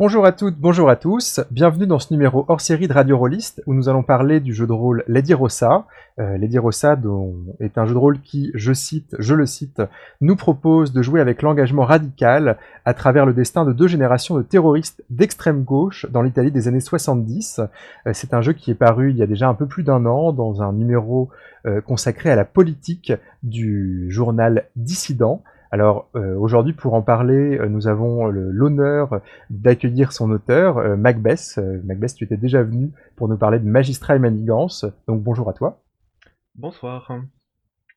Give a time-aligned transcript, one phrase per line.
[0.00, 3.62] Bonjour à toutes, bonjour à tous, bienvenue dans ce numéro hors série de Radio Rollist
[3.66, 5.84] où nous allons parler du jeu de rôle Lady Rossa.
[6.18, 6.98] Euh, Lady Rossa
[7.60, 9.82] est un jeu de rôle qui, je cite, je le cite,
[10.22, 14.42] nous propose de jouer avec l'engagement radical à travers le destin de deux générations de
[14.42, 17.60] terroristes d'extrême gauche dans l'Italie des années 70.
[18.06, 20.06] Euh, c'est un jeu qui est paru il y a déjà un peu plus d'un
[20.06, 21.28] an dans un numéro
[21.66, 23.12] euh, consacré à la politique
[23.42, 25.42] du journal Dissident.
[25.70, 29.20] Alors euh, aujourd'hui, pour en parler, euh, nous avons l'honneur
[29.50, 31.54] d'accueillir son auteur, euh, Macbeth.
[31.58, 35.48] Euh, Macbeth, tu étais déjà venu pour nous parler de Magistrat et Manigance, donc bonjour
[35.48, 35.80] à toi.
[36.56, 37.12] Bonsoir.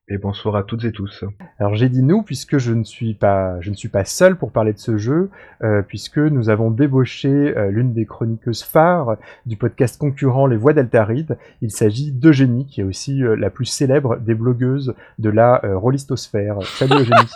[0.09, 1.23] Et bonsoir à toutes et tous.
[1.57, 4.51] Alors j'ai dit nous puisque je ne suis pas, je ne suis pas seul pour
[4.51, 5.31] parler de ce jeu,
[5.63, 11.37] euh, puisque nous avons débauché l'une des chroniqueuses phares du podcast concurrent Les Voix d'Altaride.
[11.61, 16.61] Il s'agit d'Eugénie, qui est aussi la plus célèbre des blogueuses de la Rollistosphère.
[16.63, 17.31] Salut Eugénie.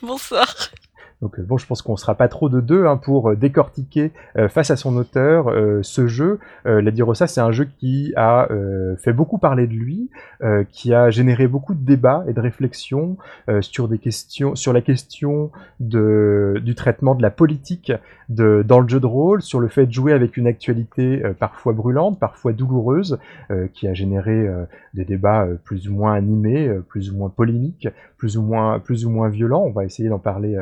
[0.00, 0.46] Bonsoir.
[1.24, 4.12] Donc euh, bon, je pense qu'on sera pas trop de deux hein, pour euh, décortiquer
[4.36, 5.50] euh, face à son auteur
[5.82, 6.38] ce jeu.
[6.66, 8.46] Euh, Lady Rossa, c'est un jeu qui a
[8.98, 10.10] fait beaucoup parler de lui,
[10.70, 13.16] qui a généré beaucoup de débats et de réflexions
[13.60, 15.50] sur des questions, sur la question
[15.80, 17.92] du traitement de la politique
[18.28, 22.18] dans le jeu de rôle, sur le fait de jouer avec une actualité parfois brûlante,
[22.18, 23.18] parfois douloureuse,
[23.72, 24.46] qui a généré
[24.92, 27.88] des débats plus ou moins animés, plus ou moins polémiques,
[28.18, 29.62] plus ou moins plus ou moins violents.
[29.64, 30.60] On va essayer d'en parler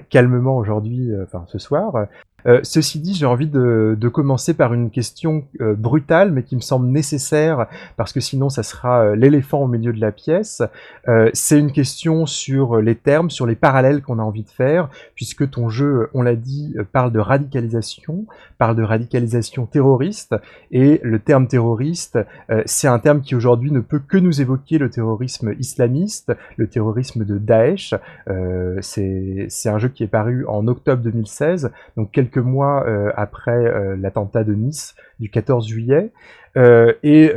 [0.00, 2.06] calmement aujourd'hui, euh, enfin ce soir.
[2.46, 6.54] Euh, ceci dit, j'ai envie de, de commencer par une question euh, brutale, mais qui
[6.54, 10.62] me semble nécessaire, parce que sinon ça sera euh, l'éléphant au milieu de la pièce.
[11.08, 14.88] Euh, c'est une question sur les termes, sur les parallèles qu'on a envie de faire,
[15.14, 18.26] puisque ton jeu, on l'a dit, parle de radicalisation,
[18.58, 20.36] parle de radicalisation terroriste,
[20.70, 22.18] et le terme terroriste,
[22.64, 27.24] c'est un terme qui aujourd'hui ne peut que nous évoquer le terrorisme islamiste, le terrorisme
[27.24, 27.94] de Daesh.
[28.80, 33.96] C'est un jeu qui est paru en octobre 2016, donc quelques mois euh, après euh,
[33.96, 36.12] l'attentat de Nice du 14 juillet.
[36.56, 37.32] Euh, et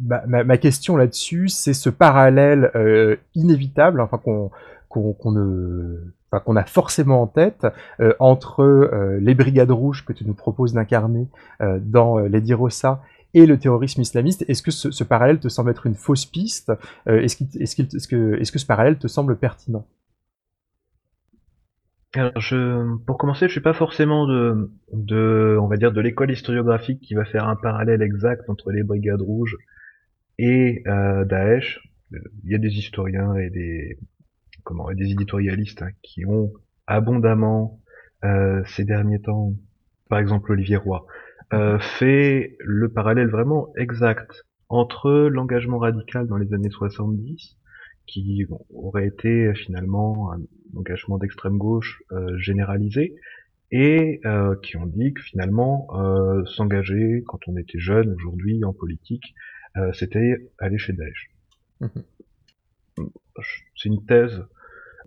[0.00, 4.50] ma, question là-dessus, c'est ce parallèle inévitable, enfin qu'on
[4.88, 6.12] qu'on qu'on ne
[6.44, 7.66] qu'on a forcément en tête
[8.18, 11.26] entre les brigades rouges que tu nous proposes d'incarner
[11.80, 13.00] dans Lady Rossa
[13.32, 14.44] et le terrorisme islamiste.
[14.46, 16.70] Est-ce que ce, parallèle te semble être une fausse piste?
[17.06, 17.36] Est-ce
[17.76, 19.86] que ce parallèle te semble pertinent?
[22.16, 26.30] Alors, je, pour commencer, je suis pas forcément de, de, on va dire, de l'école
[26.30, 29.56] historiographique qui va faire un parallèle exact entre les brigades rouges
[30.38, 31.80] et euh, Daesh.
[32.44, 33.98] Il y a des historiens et des,
[34.62, 36.52] comment, et des éditorialistes hein, qui ont
[36.86, 37.80] abondamment
[38.24, 39.52] euh, ces derniers temps,
[40.08, 41.06] par exemple Olivier Roy,
[41.52, 47.56] euh, fait le parallèle vraiment exact entre l'engagement radical dans les années 70
[48.06, 50.40] qui bon, aurait été finalement un
[50.76, 53.14] engagement d'extrême gauche euh, généralisé
[53.70, 58.72] et euh, qui ont dit que finalement euh, s'engager quand on était jeune aujourd'hui en
[58.72, 59.34] politique
[59.76, 61.30] euh, c'était aller chez Daesh.
[61.80, 63.10] Mhm.
[63.76, 64.44] C'est une thèse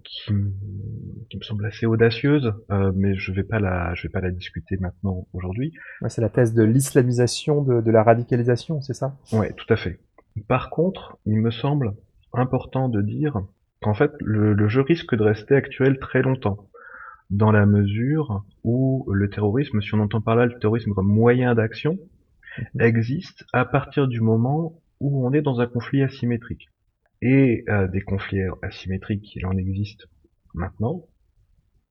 [0.03, 4.31] qui, me semble assez audacieuse, euh, mais je vais pas la je vais pas la
[4.31, 5.73] discuter maintenant aujourd'hui.
[6.01, 9.17] Ouais, C'est la thèse de l'islamisation de, de la radicalisation, c'est ça?
[9.31, 9.99] Ouais, tout à fait.
[10.47, 11.93] Par contre, il me semble
[12.33, 13.41] important de dire
[13.81, 16.67] qu'en fait, le, le jeu risque de rester actuel très longtemps,
[17.29, 21.55] dans la mesure où le terrorisme, si on entend par là le terrorisme comme moyen
[21.55, 21.97] d'action,
[22.79, 26.69] existe à partir du moment où on est dans un conflit asymétrique.
[27.21, 30.07] Et euh, des conflits asymétriques, il en existe
[30.53, 31.03] maintenant.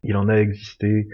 [0.03, 1.09] Il en a existé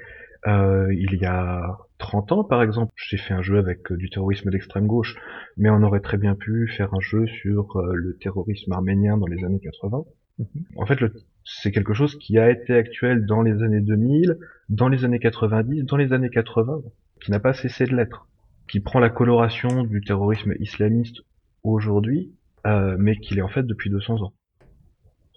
[0.46, 2.92] euh, il y a 30 ans, par exemple.
[2.96, 5.16] J'ai fait un jeu avec euh, du terrorisme d'extrême gauche,
[5.56, 9.26] mais on aurait très bien pu faire un jeu sur euh, le terrorisme arménien dans
[9.26, 10.04] les années 80.
[10.38, 10.46] Mhm.
[10.76, 10.98] En fait,
[11.44, 14.38] c'est quelque chose qui a été actuel dans les années 2000,
[14.68, 16.80] dans les années 90, dans les années 80,
[17.20, 18.26] qui n'a pas cessé de l'être,
[18.68, 21.22] qui prend la coloration du terrorisme islamiste
[21.62, 22.32] aujourd'hui,
[22.66, 24.32] euh, mais qu'il est en fait depuis 200 ans.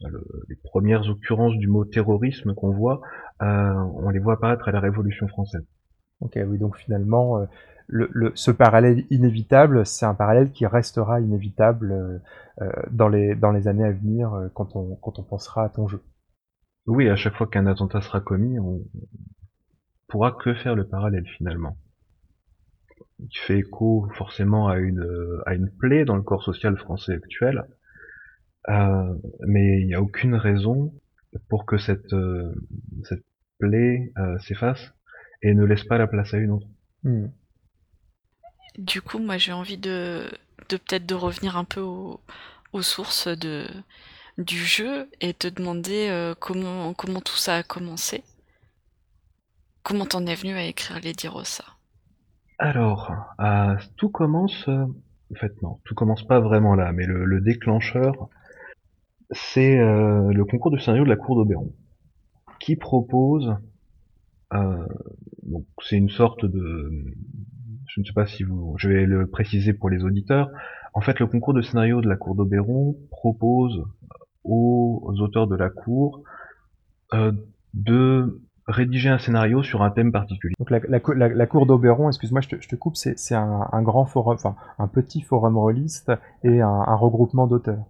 [0.03, 3.01] Le- les premières occurrences du mot terrorisme qu'on voit,
[3.41, 5.66] euh, on les voit apparaître à la Révolution française.
[6.22, 7.45] Ok, oui, donc finalement, euh,
[7.88, 12.19] le, le- ce parallèle inévitable, c'est un parallèle qui restera inévitable euh,
[12.62, 15.69] euh, dans, les, dans les années à venir euh, quand, on, quand on pensera à
[15.69, 16.01] ton jeu.
[16.88, 18.81] Oui, à chaque fois qu'un attentat sera commis, on
[20.07, 21.77] pourra que faire le parallèle finalement.
[23.19, 25.06] Il fait écho forcément à une
[25.45, 27.65] à une plaie dans le corps social français actuel,
[28.69, 29.13] Euh,
[29.47, 30.94] mais il n'y a aucune raison
[31.50, 32.53] pour que cette euh,
[33.03, 33.25] cette
[33.59, 34.94] plaie euh, s'efface
[35.41, 36.67] et ne laisse pas la place à une autre.
[37.03, 37.27] Hmm.
[38.77, 40.29] Du coup, moi j'ai envie de,
[40.69, 42.19] de peut-être de revenir un peu au-
[42.73, 43.67] aux sources de,
[44.39, 48.23] du jeu et te demander euh, comment, comment tout ça a commencé.
[49.83, 51.63] comment t'en es venu à écrire Lady Rosa
[52.57, 54.67] Alors, euh, tout commence.
[54.67, 54.85] euh,
[55.31, 58.27] en fait, non, tout commence pas vraiment là, mais le, le déclencheur,
[59.31, 61.72] c'est euh, le concours de scénario de la Cour d'Oberon,
[62.60, 63.56] qui propose.
[64.54, 64.86] euh,
[65.44, 66.92] donc, c'est une sorte de.
[67.88, 68.75] Je ne sais pas si vous.
[68.77, 70.50] Je vais le préciser pour les auditeurs.
[70.94, 73.83] En fait, le concours de scénario de la Cour d'Oberon propose
[74.44, 76.22] aux auteurs de la Cour
[77.13, 77.31] euh,
[77.74, 80.54] de rédiger un scénario sur un thème particulier.
[80.60, 84.06] Donc la, la, cou- la- la cour d'Oberon, excuse-moi, je te, coupe, c'est un, grand
[84.06, 86.12] forum, enfin un petit forum rôliste
[86.44, 87.86] et un regroupement d'auteurs.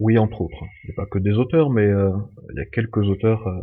[0.00, 0.64] Oui, entre autres.
[0.82, 2.10] Il n'y a pas que des auteurs, mais euh,
[2.52, 3.60] il y a quelques auteurs euh,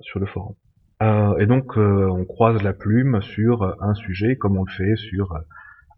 [0.00, 0.54] sur le forum.
[1.02, 5.34] Euh, et donc, on croise la plume sur un sujet, comme on le fait sur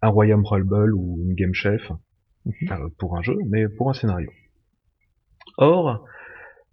[0.01, 1.91] un Royaume Rumble ou une Game Chef,
[2.45, 2.91] Mhm.
[2.99, 4.29] pour un jeu, mais pour un scénario.
[5.59, 6.05] Or,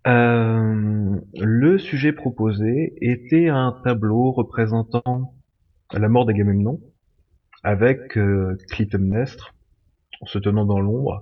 [0.06, 5.36] le sujet proposé était un tableau représentant
[5.94, 6.80] la mort d'Agamemnon,
[7.64, 8.18] avec
[8.72, 9.54] Clytemnestre
[10.26, 11.22] se tenant dans l'ombre,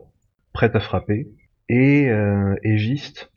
[0.53, 1.27] prête à frapper,
[1.69, 3.31] et euh, Égiste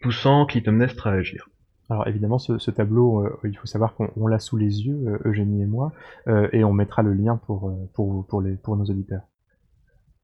[0.00, 1.48] poussant Clytemnestre à agir.
[1.90, 5.00] Alors évidemment, ce, ce tableau, euh, il faut savoir qu'on on l'a sous les yeux,
[5.06, 5.92] euh, Eugénie et moi,
[6.26, 9.22] euh, et on mettra le lien pour, euh, pour, pour, les, pour nos auditeurs.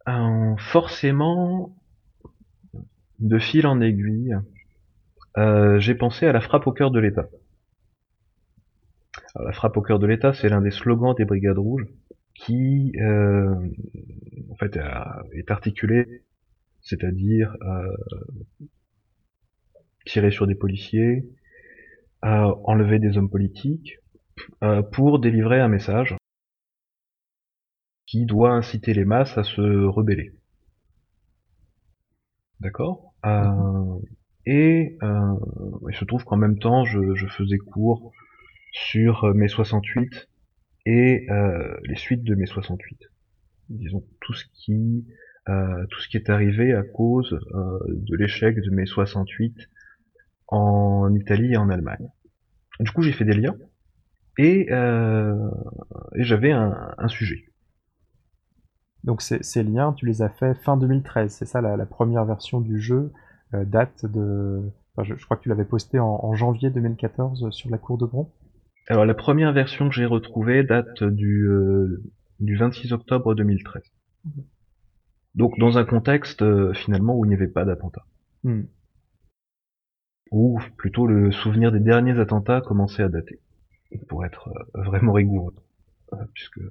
[0.06, 1.74] Euh, forcément,
[3.18, 4.36] de fil en aiguille,
[5.38, 7.28] euh, j'ai pensé à la frappe au cœur de l'État.
[9.34, 11.86] Alors, la frappe au cœur de l'État, c'est l'un des slogans des Brigades Rouges
[12.34, 13.54] qui, euh,
[14.50, 16.22] en fait, a- est articulé,
[16.82, 17.88] c'est-à-dire euh,
[20.06, 21.28] tirer sur des policiers,
[22.24, 23.98] euh, enlever des hommes politiques,
[24.64, 26.16] euh, pour délivrer un message
[28.06, 30.32] qui doit inciter les masses à se rebeller.
[32.60, 33.14] D'accord?
[33.26, 33.98] Euh,
[34.46, 35.34] Et euh,
[35.88, 38.12] il se trouve qu'en même temps, je, je faisais cours
[38.72, 40.28] sur euh, mai 68
[40.86, 42.98] et euh, les suites de mai 68.
[43.70, 45.06] Disons tout ce qui
[45.48, 49.68] euh, tout ce qui est arrivé à cause euh, de l'échec de mai 68
[50.48, 52.08] en Italie et en Allemagne.
[52.80, 53.56] Du coup, j'ai fait des liens
[54.38, 55.50] et, euh,
[56.16, 57.44] et j'avais un, un sujet.
[59.04, 62.24] Donc ces, ces liens, tu les as fait fin 2013, c'est ça la, la première
[62.24, 63.12] version du jeu
[63.52, 64.62] euh, date de...
[64.96, 67.98] enfin, je, je crois que tu l'avais posté en, en janvier 2014 sur la cour
[67.98, 68.30] d'Oberon.
[68.88, 72.02] Alors la première version que j'ai retrouvée date du, euh,
[72.40, 73.82] du 26 octobre 2013.
[75.34, 78.04] Donc dans un contexte euh, finalement où il n'y avait pas d'attentat.
[78.44, 78.62] Hmm.
[80.30, 83.40] Ou plutôt le souvenir des derniers attentats commençait à dater.
[84.08, 85.54] Pour être euh, vraiment rigoureux.
[86.12, 86.70] Euh, puisque euh,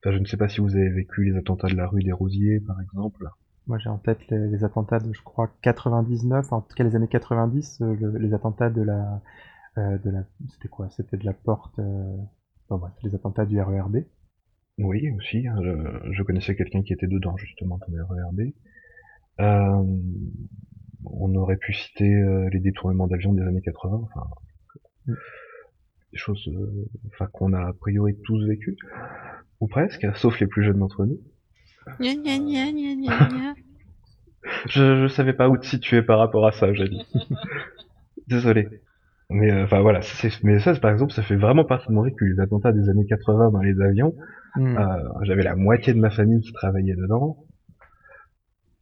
[0.00, 2.12] enfin, je ne sais pas si vous avez vécu les attentats de la rue des
[2.12, 3.26] Rosiers par exemple.
[3.66, 6.94] Moi j'ai en tête les, les attentats de, je crois, 99, en tout cas les
[6.96, 9.20] années 90, euh, le- les attentats de la...
[9.78, 10.88] euh, de la c'était quoi?
[10.90, 11.78] C'était de la porte...
[11.78, 12.16] Euh...
[12.68, 13.98] Enfin, bref, les attentats du RERB.
[14.78, 15.46] Oui, aussi.
[15.46, 18.40] hein, Je, je connaissais quelqu'un qui était dedans, justement, dans le RERB.
[19.40, 19.84] Euh,
[21.04, 24.26] on aurait pu citer euh, les détournements d'avions des années 80, enfin,
[25.06, 25.14] Mm.
[26.12, 28.76] des choses euh, enfin, qu'on a a priori tous vécues,
[29.60, 31.20] ou presque, sauf les plus jeunes d'entre nous.
[32.00, 32.36] Gna gna
[32.72, 33.54] gna.
[34.68, 37.02] Je, je savais pas où te situer par rapport à ça, j'ai dit.
[38.28, 38.68] Désolé.
[39.28, 42.02] Mais euh, enfin voilà, c'est- mais ça par exemple, ça fait vraiment partie de mon
[42.02, 42.32] vécu.
[42.32, 44.14] Les attentats des années 80 dans les avions,
[44.58, 44.78] Hmm.
[44.78, 47.36] Euh, J'avais la moitié de ma famille qui travaillait dedans.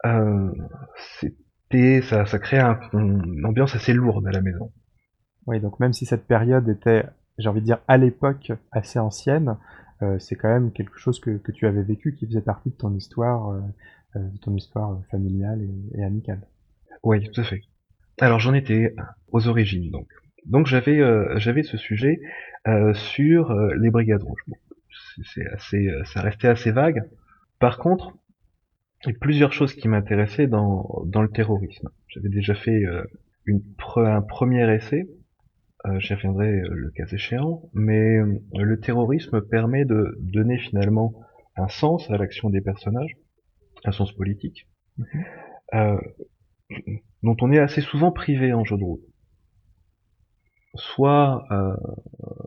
[0.07, 0.52] Euh,
[1.21, 4.71] C'était, ça, ça créait un- une ambiance assez lourde à la maison.
[5.47, 7.04] Oui, donc même si cette période était,
[7.38, 9.57] j'ai envie de dire, à l'époque assez ancienne,
[10.02, 12.76] euh, c'est quand même quelque chose que, que tu avais vécu qui faisait partie de
[12.76, 13.61] ton histoire, euh,
[14.16, 16.40] euh, de ton histoire familiale et, et amicale.
[17.02, 17.62] Oui, tout à fait.
[18.21, 18.95] Alors j'en étais
[19.33, 20.07] aux origines donc.
[20.47, 22.21] Donc j'avais euh, j'avais ce sujet
[22.69, 24.43] euh, sur euh, les brigades rouges.
[24.47, 24.57] Bon,
[25.25, 27.03] c'est- assez, euh, ça restait assez vague.
[27.61, 28.13] Par contre,
[29.07, 31.89] il y a plusieurs choses qui m'intéressaient dans dans le terrorisme.
[32.09, 33.05] J'avais déjà fait euh,
[33.47, 35.09] une pre- un premier essai.
[35.87, 41.15] Euh, J'y reviendrai euh, le cas échéant, mais euh, le terrorisme permet de donner finalement
[41.57, 43.17] un sens à l'action des personnages,
[43.85, 44.69] un sens politique.
[45.75, 45.99] Euh,
[47.23, 49.01] dont on est assez souvent privé en jeu de rôle.
[50.76, 51.75] Soit euh,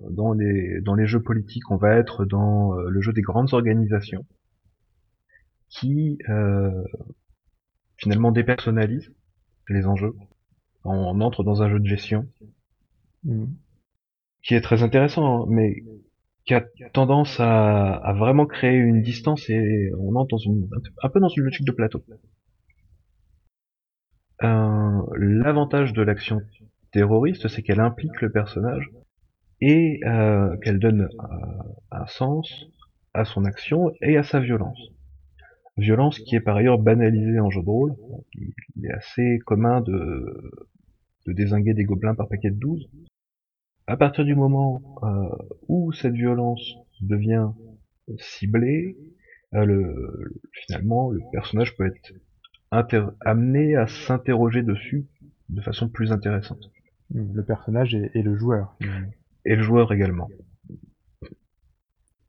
[0.10, 3.54] dans, les, dans les jeux politiques, on va être dans euh, le jeu des grandes
[3.54, 4.26] organisations
[5.70, 6.84] qui euh,
[7.98, 9.14] finalement dépersonnalisent
[9.70, 10.16] les enjeux.
[10.84, 12.28] On entre dans un jeu de gestion
[13.24, 13.46] Hmm.
[14.44, 15.84] qui est très intéressant, hein, mais
[16.46, 16.62] qui a
[16.94, 20.70] tendance à, à vraiment créer une distance et on entre dans une,
[21.04, 22.04] un peu dans une logique de plateau.
[24.44, 26.42] Euh, L'avantage de l'action
[26.92, 28.90] terroriste, c'est qu'elle implique le personnage
[29.62, 31.10] et euh, qu'elle donne
[31.92, 32.68] un sens
[33.14, 34.80] à son action et à sa violence.
[35.78, 37.96] Violence qui est par ailleurs banalisée en jeu de rôle.
[38.76, 40.52] Il est assez commun de,
[41.28, 42.90] désinguer des gobelins par paquet de 12.
[43.86, 45.30] À partir du moment euh,
[45.68, 46.62] où cette violence
[47.02, 47.50] devient
[48.18, 48.98] ciblée,
[49.54, 52.14] euh, le, finalement le personnage peut être
[53.22, 55.06] amené à s'interroger dessus
[55.50, 56.70] de façon plus intéressante.
[57.14, 58.78] Le personnage et, le joueur.
[59.46, 60.28] Et le joueur également.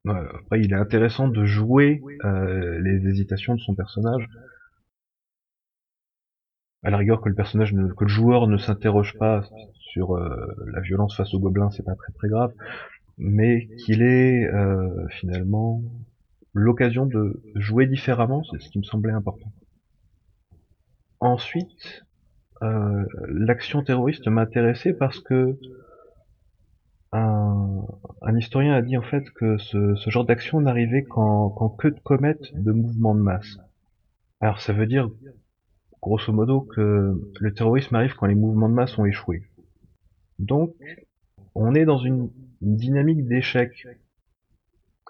[0.06, 4.26] Après, il est intéressant de jouer euh, les hésitations de son personnage.
[6.84, 9.42] À la rigueur que le personnage, que le joueur ne s'interroge pas
[9.74, 12.52] sur euh, la violence face aux gobelins, c'est pas très très grave,
[13.18, 15.82] mais qu'il ait euh, finalement
[16.54, 19.52] l'occasion de jouer différemment, c'est ce qui me semblait important.
[21.20, 22.04] Ensuite,
[22.60, 25.58] l'action terroriste m'intéressait parce que
[27.12, 27.86] un,
[28.20, 32.00] un, historien a dit en fait que ce, ce genre d'action n'arrivait qu'en queue de
[32.00, 33.58] comète de mouvements de masse.
[34.40, 35.10] Alors ça veut dire
[36.02, 39.42] grosso modo que le terrorisme arrive quand les mouvements de masse ont échoué.
[40.38, 40.74] Donc
[41.54, 43.86] on est dans une, dynamique d'échec.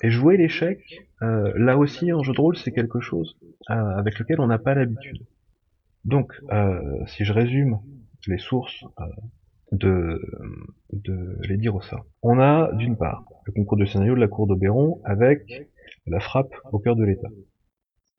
[0.02, 0.80] Et jouer l'échec,
[1.22, 3.36] euh, là aussi en jeu de rôle, c'est quelque chose
[3.70, 5.24] euh, avec lequel on n'a pas l'habitude.
[6.08, 7.80] Donc, euh, si je résume
[8.28, 9.04] les sources euh,
[9.72, 10.18] de,
[10.94, 11.98] de Lady Rossa.
[12.22, 15.68] On a d'une part le concours de scénario de la cour d'Oberon avec
[16.06, 17.28] la frappe au cœur de l'État.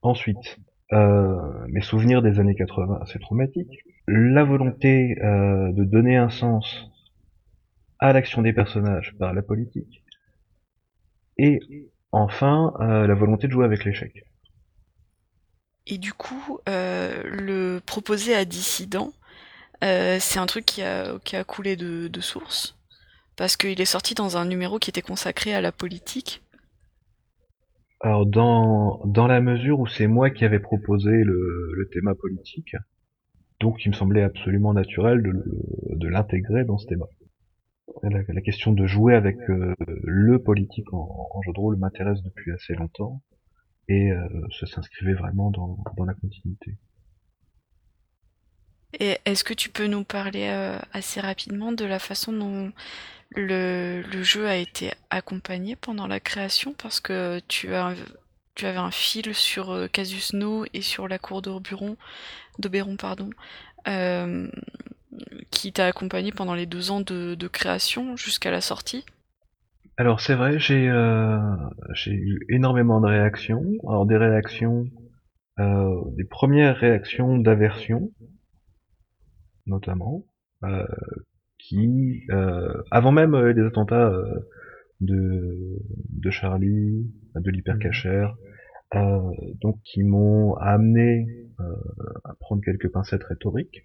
[0.03, 0.59] Ensuite,
[0.93, 6.91] euh, mes souvenirs des années 80 assez traumatiques, la volonté de donner un sens
[7.97, 10.03] à l'action des personnages par la politique,
[11.39, 11.59] et
[12.11, 14.29] enfin la volonté de jouer avec l'échec.
[15.91, 19.11] Et du coup, euh, le proposer à dissident,
[19.83, 22.77] euh, c'est un truc qui a, coulé de, source,
[23.35, 26.43] parce qu'il est sorti dans un numéro qui était consacré à la politique.
[28.01, 32.75] Alors dans, la mesure où c'est moi qui avais proposé le, thème politique,
[33.59, 37.03] donc il me semblait absolument naturel de, l'intégrer dans ce thème.
[38.03, 42.21] La, la, question de jouer avec euh, le politique en, en, jeu de rôle m'intéresse
[42.21, 43.23] depuis assez longtemps
[43.89, 46.75] et euh, ça s'inscrivait vraiment dans, la continuité.
[48.99, 52.71] Et est-ce que tu peux nous parler euh, assez rapidement de la façon dont
[53.35, 56.73] le, jeu a été accompagné pendant la création?
[56.73, 61.97] Parce que tu, avais un fil sur euh, Casus No et sur la cour d'Oberon,
[65.49, 69.03] qui t'a accompagné pendant les deux ans de création jusqu'à la sortie.
[69.99, 71.41] Alors c'est vrai, j'ai euh,
[72.07, 73.65] eu énormément de réactions.
[73.85, 74.85] Alors des réactions,
[75.59, 78.09] euh, des premières réactions d'aversion,
[79.65, 80.23] notamment,
[80.63, 80.85] euh,
[81.57, 84.09] qui, euh, avant même les attentats
[85.01, 88.37] de, de Charlie, de l'hypercachère,
[88.93, 91.27] donc qui m'ont amené
[92.23, 93.83] à prendre quelques pincettes rhétoriques.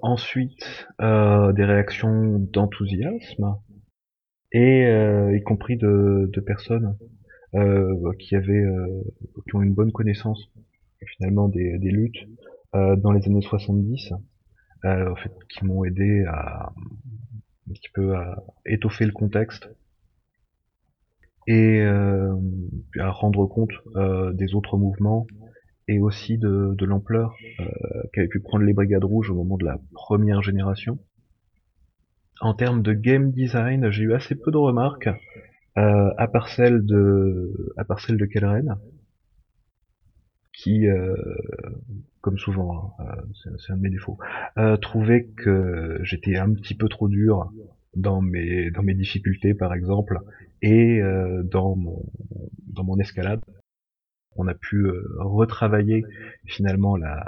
[0.00, 3.58] ensuite, des réactions d'enthousiasme,
[4.52, 4.84] et
[5.34, 6.96] y compris de, de personnes
[8.18, 8.64] qui avaient
[9.46, 10.50] qui ont une bonne connaissance
[11.16, 12.28] finalement des, des luttes
[12.72, 14.12] dans les années 70
[14.84, 16.72] euh, en fait, qui m'ont aidé à
[17.68, 19.68] un petit peu à étoffer le contexte
[21.46, 22.34] et euh,
[22.98, 25.26] à rendre compte euh, des autres mouvements
[25.88, 27.66] et aussi de, de l'ampleur euh,
[28.12, 30.98] qu'avaient pu prendre les Brigades Rouges au moment de la première génération.
[32.40, 35.08] En termes de game design, j'ai eu assez peu de remarques,
[35.76, 38.28] euh, à part celle de, à part celle de
[40.52, 41.14] qui, euh,
[42.20, 43.04] comme souvent, hein,
[43.46, 44.18] euh, c'est un de mes défauts,
[44.58, 47.50] euh, trouvait que j'étais un petit peu trop dur
[47.94, 50.18] dans mes dans mes difficultés par exemple
[50.62, 52.04] et euh, dans mon
[52.66, 53.40] dans mon escalade.
[54.36, 56.04] On a pu euh, retravailler
[56.46, 57.24] finalement la,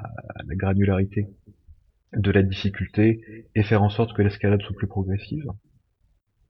[0.47, 1.27] la, granularité
[2.13, 5.47] de la difficulté et faire en sorte que l'escalade soit plus progressive.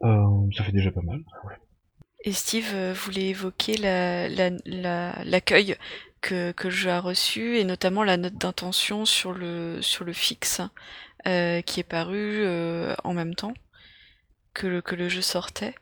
[0.03, 0.27] Euh,
[0.57, 1.21] ça fait déjà pas mal.
[2.25, 5.41] Et Steve voulait évoquer l'accueil la, la,
[6.21, 10.13] que, que le jeu a reçu et notamment la note d'intention sur le, sur le
[10.13, 10.61] fixe
[11.27, 13.55] euh, qui est paru euh, en même temps
[14.55, 15.75] que le jeu sortait.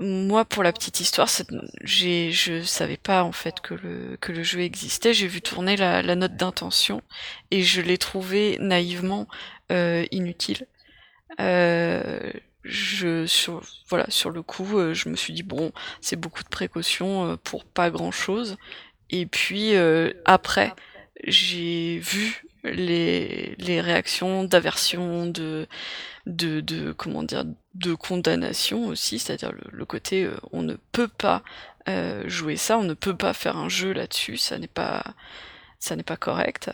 [0.00, 1.28] Moi, pour la petite histoire,
[1.82, 5.12] j'ai, je savais pas en fait que le, que le jeu existait.
[5.12, 7.02] J'ai vu tourner la, note d'intention
[7.50, 9.28] et je l'ai trouvé naïvement
[9.70, 10.66] euh, inutile.
[11.38, 12.32] Euh,
[12.64, 16.48] je sur voilà sur le coup euh, je me suis dit bon c'est beaucoup de
[16.48, 18.58] précautions euh, pour pas grand chose
[19.08, 19.72] et puis
[20.26, 20.74] après
[21.24, 25.66] j'ai vu les, les réactions d'aversion, de,
[26.26, 31.42] de, de, comment dire, de condamnation aussi, c'est-à-dire le, côté euh, on ne peut pas
[31.88, 35.02] euh, jouer ça, on ne peut pas faire un jeu là-dessus, ça n'est pas,
[35.78, 36.70] ça n'est pas correct.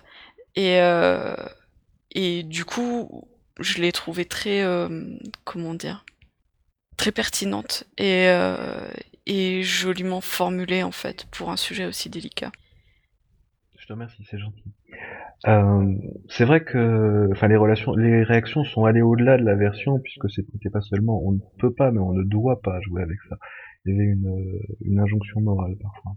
[0.54, 1.36] Et, euh,
[2.12, 3.28] et du coup,
[3.60, 4.64] je l'ai trouvé très,
[5.44, 6.04] comment dire,
[6.96, 8.26] très pertinente et,
[9.26, 12.52] et joliment formulée en fait pour un sujet aussi délicat.
[13.78, 14.64] Je te remercie, c'est gentil.
[15.46, 15.94] Euh,
[16.28, 20.30] c'est vrai que, enfin, les relations, les réactions sont allées au-delà de la version puisque
[20.30, 23.36] c'était pas seulement on ne peut pas, mais on ne doit pas jouer avec ça.
[23.84, 26.16] Il y avait une, une injonction morale parfois.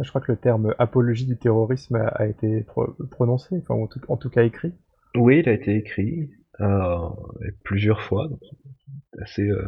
[0.00, 2.64] Je crois que le terme apologie du terrorisme a, été
[3.10, 4.72] prononcé, enfin, en tout, en tout, cas écrit.
[5.16, 7.08] Oui, il a été écrit euh,
[7.64, 8.28] plusieurs fois.
[9.20, 9.66] assez, euh,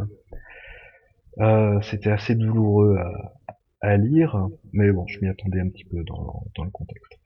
[1.39, 3.35] euh, c'était assez douloureux à,
[3.81, 7.20] à, lire, mais bon, je m'y attendais un petit peu dans, dans le contexte.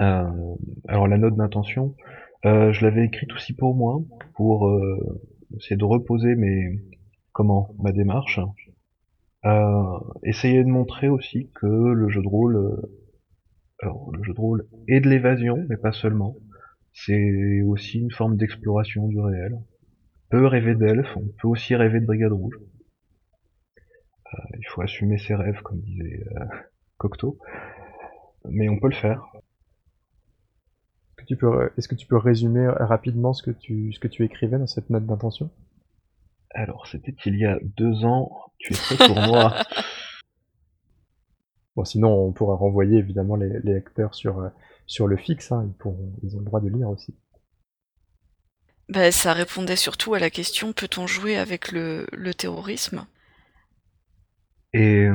[0.00, 0.54] Euh,
[0.86, 1.96] alors la note d'intention,
[2.44, 4.00] euh, je l'avais écrite aussi pour moi,
[4.34, 5.20] pour euh,
[5.56, 6.80] essayer de reposer mes
[7.32, 8.40] comment ma démarche.
[10.22, 12.80] essayer de montrer aussi que le jeu de rôle,
[13.80, 16.36] alors le jeu de rôle est de l'évasion, mais pas seulement.
[16.92, 19.54] C'est aussi une forme d'exploration du réel.
[19.54, 22.58] On peut rêver d'elfes, on peut aussi rêver de brigade rouge.
[24.58, 26.24] il faut assumer ses rêves, comme disait
[26.98, 27.38] Cocteau.
[28.50, 29.22] Mais on peut le faire
[31.34, 34.90] est-ce que tu peux résumer rapidement ce que tu, ce que tu écrivais dans cette
[34.90, 35.50] note d'intention?
[36.50, 38.30] Alors, c'était il y a deux ans.
[38.58, 39.54] Tu es fait pour moi?
[41.76, 44.48] Bon, sinon, on pourra renvoyer évidemment les, lecteurs sur, euh,
[44.88, 45.52] sur le fixe.
[45.52, 45.72] Hein.
[45.84, 45.92] Ils,
[46.24, 47.14] ils ont le droit de lire aussi.
[48.88, 52.06] Bah, ça répondait surtout à la question peut-on jouer avec le,
[52.36, 53.06] terrorisme?
[54.72, 55.06] Et,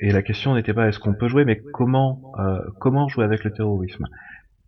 [0.00, 3.42] et, la question n'était pas est-ce qu'on peut jouer, mais comment, euh, comment jouer avec
[3.44, 4.06] le terrorisme?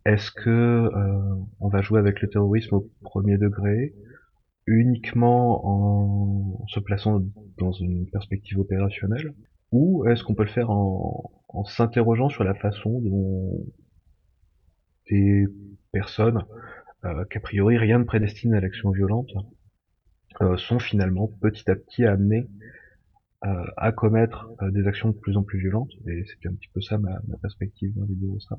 [0.05, 3.93] Est-ce que euh, on va jouer avec le terrorisme au premier degré
[4.67, 7.23] uniquement en se plaçant
[7.57, 9.33] dans une perspective opérationnelle
[9.71, 11.31] ou est-ce qu'on peut le faire en,
[11.65, 13.65] s'interrogeant sur la façon dont
[15.09, 15.45] des
[15.91, 16.45] personnes
[17.05, 19.31] euh, qu'a priori rien ne prédestine à l'action violente
[20.41, 22.47] euh, sont finalement petit à petit amenées
[23.77, 25.91] à commettre des actions de plus en plus violentes?
[26.07, 28.57] Et c'était un petit peu ça ma, perspective dans l'idée ça.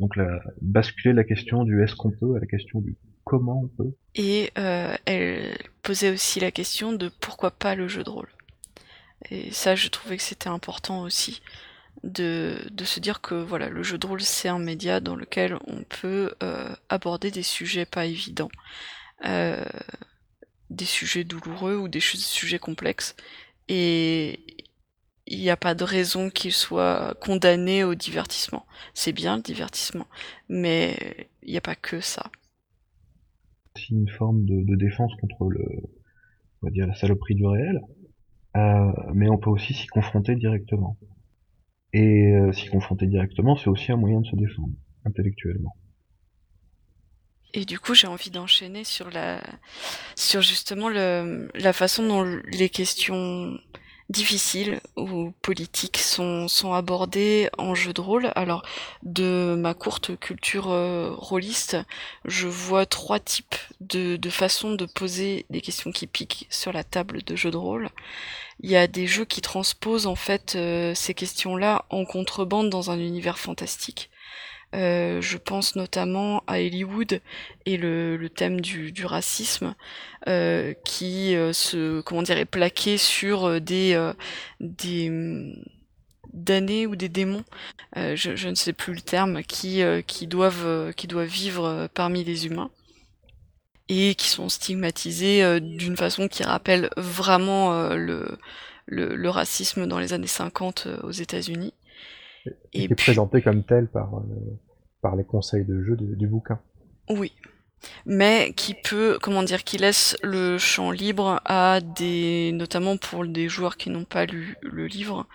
[0.00, 0.14] Donc
[0.62, 3.92] basculer la question du est-ce qu'on peut à la question du comment on peut.
[4.16, 8.28] Et euh, elle posait aussi la question de pourquoi pas le jeu de rôle.
[9.30, 11.42] Et ça, je trouvais que c'était important aussi
[12.02, 15.58] de, de, se dire que voilà, le jeu de rôle c'est un média dans lequel
[15.66, 18.50] on peut euh, aborder des sujets pas évidents,
[19.26, 19.62] euh,
[20.70, 23.14] des sujets douloureux ou des sujets complexes.
[23.68, 24.40] Et,
[25.30, 28.66] il n'y a pas de raison qu'il soit condamné au divertissement.
[28.94, 30.06] C'est bien le divertissement,
[30.48, 32.30] mais il n'y a pas que ça.
[33.76, 35.64] C'est une forme de, défense contre le,
[36.60, 37.80] on va dire la saloperie du réel,
[38.56, 40.98] euh, mais on peut aussi s'y confronter directement.
[41.92, 45.76] Et euh, s'y confronter directement, c'est aussi un moyen de se défendre intellectuellement.
[47.54, 49.40] Et du coup, j'ai envie d'enchaîner sur la,
[50.16, 53.58] sur justement le, la façon dont les questions
[54.10, 58.32] difficiles ou politiques sont, sont abordés en jeu de rôle.
[58.34, 58.62] Alors,
[59.02, 61.76] de ma courte culture euh, rôliste,
[62.24, 66.84] je vois trois types de, de façons de poser des questions qui piquent sur la
[66.84, 67.88] table de jeu de rôle.
[68.62, 72.90] Il y a des jeux qui transposent en fait euh, ces questions-là en contrebande dans
[72.90, 74.10] un univers fantastique.
[74.74, 77.20] Euh, je pense notamment à Hollywood
[77.66, 79.74] et le, le thème du, du racisme
[80.28, 83.98] euh, qui euh, se comment dire est plaqué sur euh, des
[84.60, 85.10] des
[86.32, 87.44] damnés ou des démons,
[87.96, 92.46] je, je, ne sais plus le terme, qui qui doivent qui doivent vivre parmi les
[92.46, 92.70] humains
[93.88, 98.38] et qui sont stigmatisés d'une façon qui rappelle vraiment le,
[98.86, 101.74] le, le, racisme dans les années 50 aux États-Unis.
[102.46, 104.58] Et, qui est présenté comme tel par, euh,
[105.02, 106.60] par les conseils de jeu du, bouquin.
[107.08, 107.32] Oui.
[108.06, 113.48] Mais qui peut, comment dire, qui laisse le champ libre à des, notamment pour des
[113.48, 115.26] joueurs qui n'ont pas lu le livre,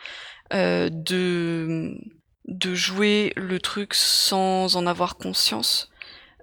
[0.53, 1.97] euh, de,
[2.47, 5.91] de jouer le truc sans en avoir conscience.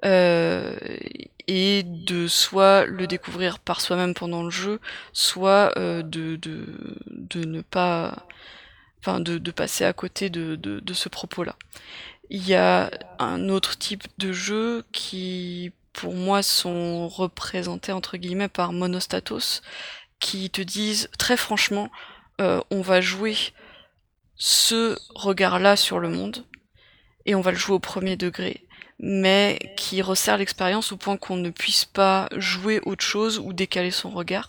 [0.04, 0.74] Euh,
[1.46, 4.80] et de soit le découvrir par soi-même pendant le jeu,
[5.12, 6.66] soit euh, de, de,
[7.06, 8.26] de ne pas
[9.02, 11.56] enfin de, passer à côté de ce propos-là.
[12.34, 18.48] Il y a un autre type de jeu qui, pour moi, sont représentés entre guillemets
[18.48, 19.60] par monostatos,
[20.18, 21.90] qui te disent très franchement,
[22.40, 23.36] euh, on va jouer
[24.36, 26.46] ce regard-là sur le monde,
[27.26, 28.66] et on va le jouer au premier degré,
[28.98, 33.90] mais qui resserre l'expérience au point qu'on ne puisse pas jouer autre chose ou décaler
[33.90, 34.48] son regard.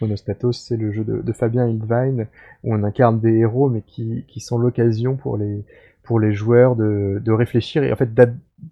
[0.00, 2.26] Monostatos, c'est le jeu de, Fabien Hildwein,
[2.62, 7.92] où on incarne des héros, mais qui, sont l'occasion pour les, joueurs de, réfléchir et
[7.92, 8.14] en fait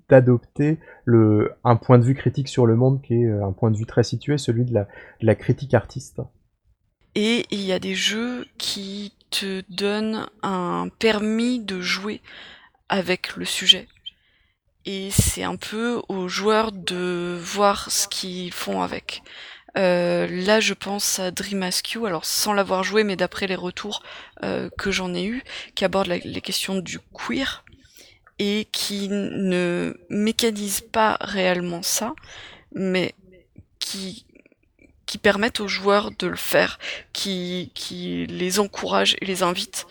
[0.09, 3.77] d'adopter un point de vue critique sur le monde qui est euh, un point de
[3.77, 4.85] vue très situé, celui de la,
[5.21, 6.23] de la critique artiste.
[7.15, 12.23] Et il y a des jeux qui te donnent un permis de jouer
[12.89, 13.87] avec le sujet.
[14.85, 19.23] Et c'est un peu aux joueurs de voir ce qu'ils font avec.
[19.79, 24.03] Euh, là, je pense à Dream Askew, alors sans l'avoir joué, mais d'après les retours
[24.43, 25.43] euh, que j'en ai eu,
[25.75, 27.65] qui aborde les questions du queer
[28.39, 32.15] et qui ne mécanise pas réellement ça,
[32.75, 33.15] mais
[33.79, 34.27] qui
[35.13, 36.79] qui permettent aux joueurs de le faire,
[37.13, 39.87] qui, qui les encouragent et les invitent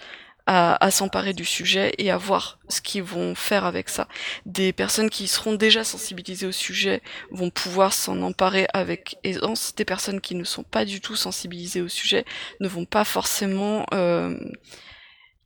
[0.47, 4.07] à, s'emparer du sujet et à voir ce qu'ils vont faire avec ça.
[4.45, 7.01] Des personnes qui seront déjà sensibilisées au sujet
[7.31, 9.75] vont pouvoir s'en emparer avec aisance.
[9.75, 12.25] Des personnes qui ne sont pas du tout sensibilisées au sujet
[12.59, 14.37] ne vont pas forcément euh,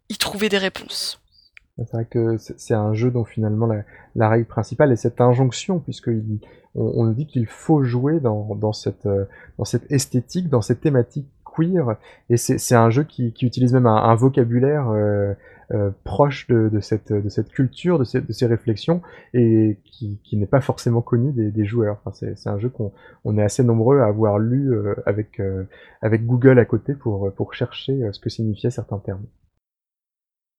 [0.10, 1.22] y trouver des réponses.
[1.78, 3.68] C'est vrai que c'est un jeu dont finalement
[4.16, 6.40] la, règle principale est cette injonction, puisqu'on
[6.74, 9.26] on dit qu'il faut jouer dans, cette, euh,
[9.58, 11.98] dans cette esthétique, dans cette thématique queer,
[12.30, 15.34] et c'est un jeu qui, utilise même un, vocabulaire euh,
[15.72, 17.12] euh, proche de, cette,
[17.50, 19.02] culture, de, ces réflexions,
[19.34, 22.02] et qui, n'est pas forcément connu des, joueurs.
[22.14, 22.92] C'est un jeu qu'on
[23.24, 25.40] on est assez nombreux à avoir lu euh, avec,
[26.26, 29.26] Google à côté pour, chercher ce que signifiaient certains termes.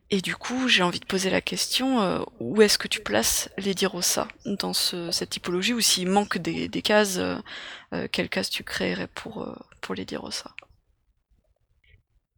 [0.09, 3.87] Et du coup, j'ai envie de poser la question, où est-ce que tu places Lady
[3.87, 4.29] Rosa
[4.61, 7.21] dans ce, cette typologie, ou s'il manque des, cases,
[8.13, 10.51] quelles cases tu créerais pour, pour Lady Rosa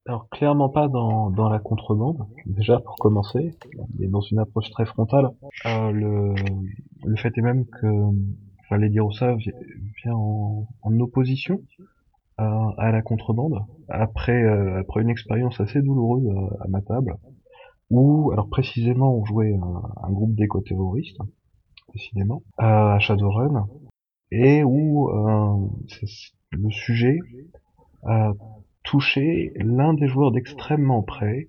[0.08, 3.54] Alors clairement pas dans, dans la contrebande, déjà pour commencer,
[3.98, 5.28] mais dans une approche très frontale.
[5.66, 6.34] le,
[7.04, 7.86] le fait est même que
[8.60, 11.60] enfin, Lady Rosa vient en, en opposition
[12.38, 14.42] à, à, la contrebande, après,
[14.78, 16.26] après une expérience assez douloureuse
[16.60, 17.18] à ma table
[17.90, 21.18] où, alors précisément, on jouait un, groupe d'éco-terroristes,
[21.88, 23.66] précisément, à Shadowrun,
[24.30, 25.68] et où euh,
[26.52, 27.18] le sujet
[28.88, 31.48] a touché l'un des joueurs d'extrêmement près,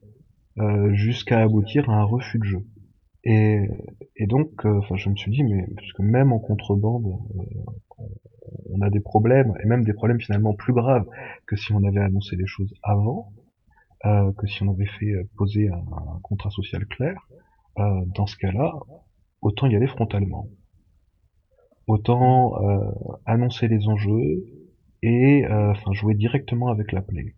[0.57, 2.65] euh, jusqu'à aboutir à un refus de jeu.
[3.23, 3.67] Et,
[4.15, 7.05] et donc, euh, enfin, je me suis dit, mais parce que même en contrebande,
[8.71, 11.05] on a des problèmes, et même des problèmes finalement plus graves
[11.45, 13.31] que si on avait annoncé les choses avant.
[14.05, 17.27] Euh, que si on avait fait euh, poser un, contrat social clair,
[17.79, 18.73] euh, dans ce cas-là,
[19.41, 20.47] autant y aller frontalement.
[21.87, 22.53] Autant
[23.25, 24.45] annoncer les enjeux
[25.01, 27.35] et enfin jouer directement avec la plaie.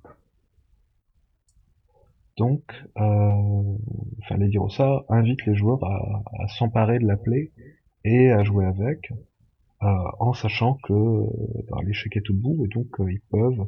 [2.37, 2.63] Donc,
[2.95, 7.51] enfin les dire ça invite les joueurs à, s'emparer de la plaie
[8.03, 9.11] et à jouer avec,
[9.81, 10.93] en sachant que
[11.83, 13.65] l'échec est au bout et donc ils peuvent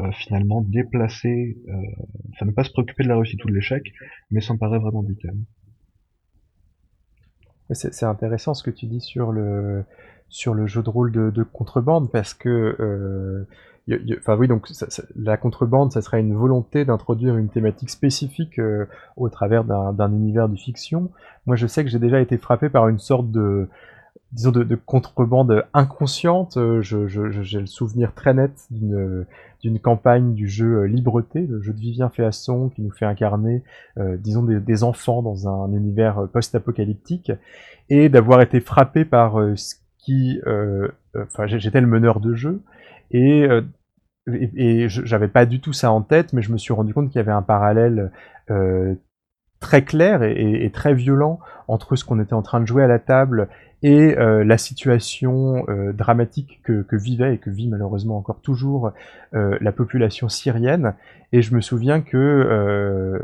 [0.00, 1.72] euh, finalement déplacer, euh,
[2.32, 3.92] enfin ne pas se préoccuper de la réussite ou de l'échec,
[4.30, 5.44] mais s'emparer vraiment du thème.
[7.72, 9.84] C'est intéressant ce que tu dis sur le
[10.30, 13.46] sur le jeu de rôle de, contrebande parce que euh,
[14.18, 14.68] enfin oui donc
[15.16, 18.60] la contrebande ça serait une volonté d'introduire une thématique spécifique
[19.16, 21.10] au travers d'un univers de fiction.
[21.46, 23.68] Moi je sais que j'ai déjà été frappé par une sorte de
[24.32, 26.56] disons de, contrebande inconsciente.
[26.56, 31.80] Euh, j'ai le souvenir très net d'une campagne du jeu euh, Libreté, le jeu de
[31.80, 33.62] Vivien Féasson qui nous fait incarner,
[33.98, 37.32] euh, disons, des, enfants dans un univers post-apocalyptique,
[37.88, 40.40] et d'avoir été frappé par ce qui,
[41.16, 42.62] enfin, j'étais le meneur de jeu,
[43.10, 43.46] et
[44.32, 47.16] et, j'avais pas du tout ça en tête, mais je me suis rendu compte qu'il
[47.16, 48.10] y avait un parallèle
[49.60, 52.98] très clair et, très violent entre ce qu'on était en train de jouer à la
[52.98, 53.48] table
[53.82, 58.92] et euh, la situation euh, dramatique que, vivait et que vit malheureusement encore toujours
[59.34, 60.94] euh, la population syrienne.
[61.32, 63.22] Et je me souviens que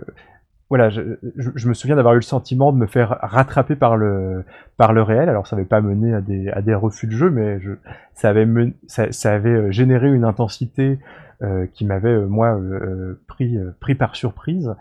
[0.69, 1.03] voilà, je,
[1.37, 4.45] je, me souviens d'avoir eu le sentiment de me faire rattraper par le
[4.77, 5.29] par le réel.
[5.29, 7.73] Alors ça n'avait pas mené à des à des refus de jeu, mais je,
[8.15, 8.47] ça avait
[8.87, 10.99] ça, ça, avait généré une intensité
[11.43, 14.75] euh, qui m'avait moi euh, pris pris par surprise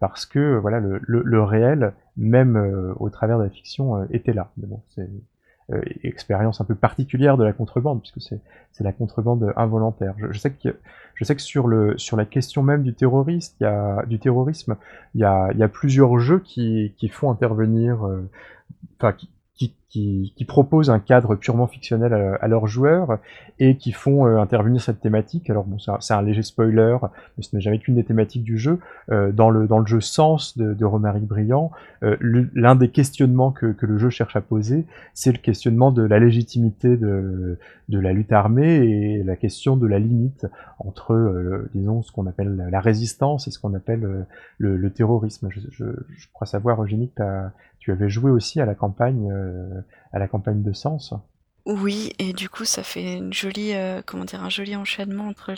[0.00, 4.06] parce que voilà le, le, le réel même euh, au travers de la fiction, euh,
[4.10, 4.50] était là.
[4.56, 5.20] Mais bon, c'est euh,
[6.02, 10.14] expérience un peu particulière de la contrebande, puisque c'est la contrebande involontaire.
[10.18, 10.76] Je, sais que
[11.14, 14.76] je sais que sur le sur la question même du terroriste, y a du terrorisme,
[15.14, 18.06] il y a, il y a plusieurs jeux qui, qui font intervenir,
[18.98, 19.28] enfin qui,
[19.62, 23.18] qui, qui, qui, proposent un cadre purement fictionnel à, leurs joueurs
[23.58, 25.50] et qui font euh, intervenir cette thématique.
[25.50, 26.96] Alors bon, c'est un, léger spoiler,
[27.36, 28.80] mais ce n'est jamais qu'une des thématiques du jeu.
[29.10, 31.70] Euh, dans, le, dans le jeu Sens de, de Romaric Briand,
[32.02, 36.02] euh, l'un des questionnements que, que, le jeu cherche à poser, c'est le questionnement de
[36.02, 40.46] la légitimité de, de la lutte armée et la question de la limite
[40.78, 44.26] entre, disons, ce qu'on appelle la résistance et ce qu'on appelle
[44.58, 45.48] le, le, terrorisme.
[45.50, 45.84] Je, je,
[46.16, 47.22] je, crois savoir, Eugénie, que tu
[47.90, 49.28] avais joué aussi à la campagne
[50.12, 51.14] à la campagne de Sens.
[51.64, 55.54] Oui, et du coup, ça fait une euh, comment dire, un joli enchaînement entre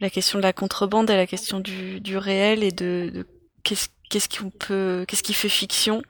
[0.00, 3.26] la, question de la contrebande et la question du, du réel et de,
[3.64, 6.02] qu'est-ce qu'on peut, qu'est-ce qui fait fiction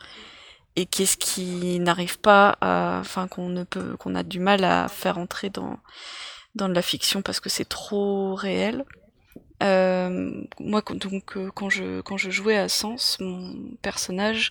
[0.76, 4.88] et qu'est-ce qui n'arrive pas à, enfin, qu'on ne peut, qu'on a du mal à
[4.88, 5.78] faire entrer dans
[6.54, 8.84] dans de la fiction parce que c'est trop réel.
[9.62, 14.50] Euh, moi, donc, euh, quand je quand je jouais à Sens, mon personnage,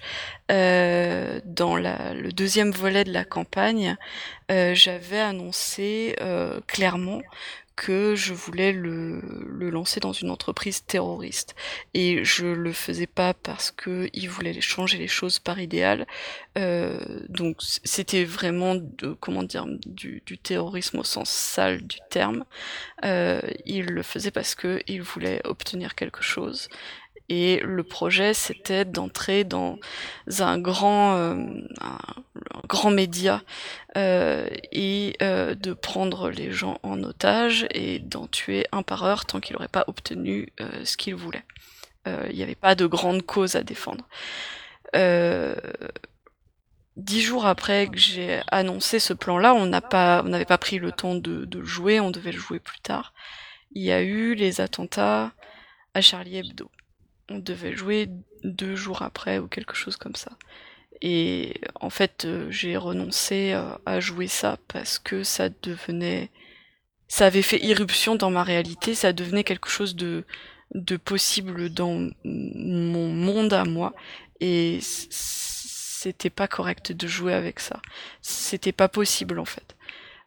[0.51, 3.97] euh, dans le deuxième volet de la campagne,
[4.51, 6.15] euh, j'avais annoncé
[6.67, 7.21] clairement
[7.75, 11.55] que je voulais le, le, lancer dans une entreprise terroriste.
[11.93, 16.07] Et je le faisais pas parce que il voulait changer les choses par idéal.
[16.57, 22.45] Euh, donc c'était vraiment de, comment dire du, du, terrorisme au sens sale du terme.
[23.03, 26.69] Euh, il le faisait parce que il voulait obtenir quelque chose
[27.27, 29.79] et le projet, c'était d'entrer dans
[30.39, 31.35] un grand, euh,
[32.67, 33.41] grand média
[33.97, 39.25] euh, et euh, de prendre les gens en otage et d'en tuer un par heure
[39.25, 40.49] tant qu'il n'aurait pas obtenu
[40.83, 41.43] ce qu'il voulait.
[42.05, 44.07] Il n'y avait pas de grande cause à défendre.
[46.95, 51.45] Dix jours après que j'ai annoncé ce plan-là, on n'avait pas pris le temps de,
[51.45, 53.13] de jouer, on devait le jouer plus tard.
[53.71, 55.33] Il y a eu les attentats
[55.95, 56.69] à Charlie Hebdo
[57.29, 58.09] on devait jouer
[58.43, 60.31] deux jours après ou quelque chose comme ça.
[61.01, 66.29] Et en fait, euh, j'ai renoncé euh, à jouer ça parce que ça devenait,
[67.07, 70.23] ça avait fait irruption dans ma réalité, ça devenait quelque chose de
[70.73, 73.93] de possible dans mon monde à moi
[74.41, 77.81] et c'était pas correct de jouer avec ça.
[78.21, 79.75] C'était pas possible en fait.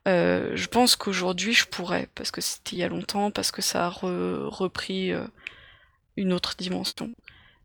[0.07, 3.63] Euh, je pense qu'aujourd'hui je pourrais parce que c'était il y a longtemps, parce que
[3.63, 5.13] ça a repris
[6.19, 7.11] une autre dimension.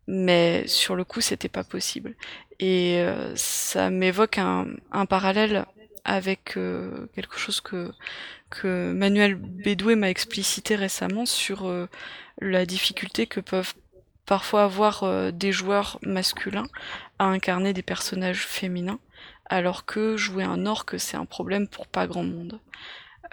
[0.07, 2.15] Mais sur le coup, c'était pas possible.
[2.59, 4.65] Et euh, ça m'évoque un,
[5.07, 5.65] parallèle
[6.05, 7.91] avec euh, quelque chose que,
[8.63, 11.87] Manuel Bédoué m'a explicité récemment sur euh,
[12.39, 13.73] la difficulté que peuvent
[14.27, 16.67] parfois avoir des joueurs masculins
[17.19, 18.99] à incarner des personnages féminins,
[19.47, 22.59] alors que jouer un orc, c'est un problème pour pas grand monde.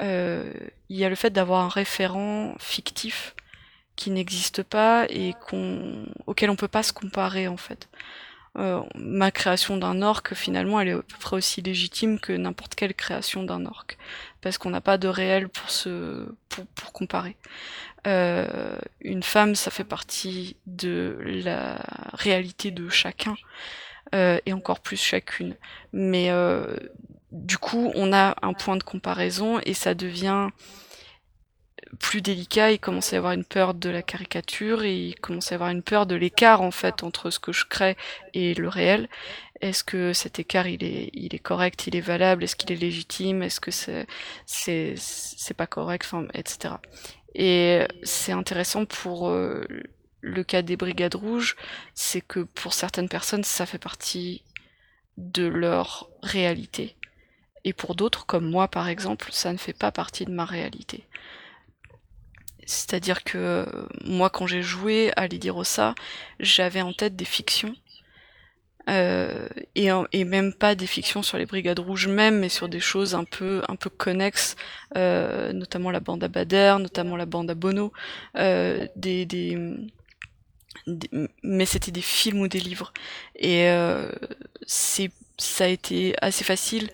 [0.00, 3.36] Il y a le fait d'avoir un référent fictif
[4.00, 7.86] qui n'existe pas et qu'on, auquel on peut pas se comparer en fait.
[8.58, 12.74] Euh, ma création d'un orc, finalement, elle est à peu près aussi légitime que n'importe
[12.74, 13.86] quelle création d'un orc,
[14.40, 17.36] parce qu'on n'a pas de réel pour se, pour, comparer.
[18.06, 21.84] Euh, une femme, ça fait partie de la
[22.14, 23.36] réalité de chacun,
[24.14, 25.56] euh, et encore plus chacune.
[25.92, 26.30] Mais
[27.32, 30.48] du coup, on a un point de comparaison et ça devient
[31.98, 35.54] plus délicat, il commence à y avoir une peur de la caricature il commence à
[35.54, 37.96] y avoir une peur de l'écart en fait entre ce que je crée
[38.34, 39.08] et le réel.
[39.60, 42.76] Est-ce que cet écart il est, il est correct, il est valable, est-ce qu'il est
[42.76, 44.06] légitime, est-ce que c'est,
[44.46, 46.74] c'est, c'est pas correct, etc.
[47.34, 49.66] Et c'est intéressant pour euh,
[50.20, 51.56] le cas des brigades rouges,
[51.94, 54.44] c'est que pour certaines personnes ça fait partie
[55.18, 56.96] de leur réalité.
[57.64, 61.06] Et pour d'autres, comme moi par exemple, ça ne fait pas partie de ma réalité.
[62.70, 63.66] C'est-à-dire que
[64.04, 65.94] moi, quand j'ai joué à Lady Rossa,
[66.38, 67.74] j'avais en tête des fictions.
[68.88, 73.14] Euh, et, même pas des fictions sur les brigades rouges même, mais sur des choses
[73.14, 74.56] un peu un peu connexes,
[74.96, 77.92] euh, notamment la bande à Bader, notamment la bande à Bono,
[78.36, 78.86] euh,
[81.42, 82.92] mais c'était des films ou des livres.
[83.36, 84.10] Et euh,
[84.66, 86.90] ça a été assez facile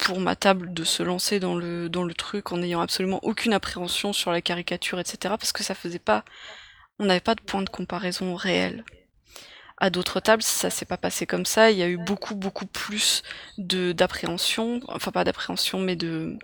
[0.00, 3.52] pour ma table de se lancer dans le dans le truc en n'ayant absolument aucune
[3.52, 5.34] appréhension sur la caricature, etc.
[5.38, 6.24] Parce que ça faisait pas,
[6.98, 8.84] on n'avait pas de point de comparaison réel.
[9.78, 11.70] À d'autres tables, ça s'est pas passé comme ça.
[11.70, 13.22] Il y a eu beaucoup beaucoup plus
[13.58, 16.38] de d'appréhension, enfin pas d'appréhension, mais de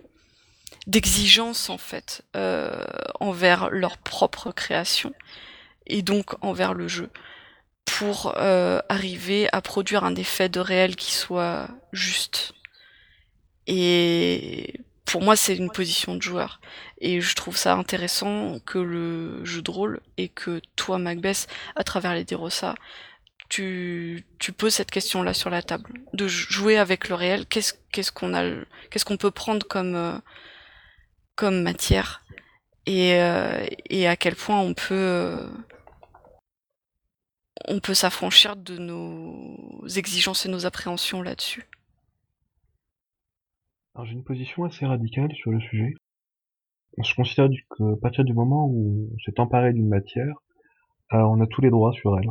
[0.85, 2.83] d'exigence en fait euh,
[3.19, 5.13] envers leur propre création
[5.85, 7.09] et donc envers le jeu
[7.85, 12.53] pour euh, arriver à produire un effet de réel qui soit juste
[13.67, 14.73] et
[15.05, 16.59] pour moi, c'est une position de joueur.
[16.99, 21.83] Et je trouve ça intéressant que le jeu de rôle et que toi, Macbeth, à
[21.83, 22.75] travers les Derosa,
[23.49, 27.45] tu, tu poses cette question-là sur la table, de jouer avec le réel.
[27.45, 28.43] Qu'est-ce qu'est-ce qu'on a,
[28.89, 30.17] qu'est-ce qu'on peut prendre comme euh,
[31.35, 32.23] comme matière
[32.85, 35.47] et euh, et à quel point on peut euh,
[37.67, 41.67] on peut s'affranchir de nos exigences et nos appréhensions là-dessus.
[43.97, 45.95] Alors j'ai une position assez radicale sur le sujet.
[47.03, 50.35] Je considère que à partir du moment où on s'est emparé d'une matière,
[51.09, 52.29] on a tous les droits sur elle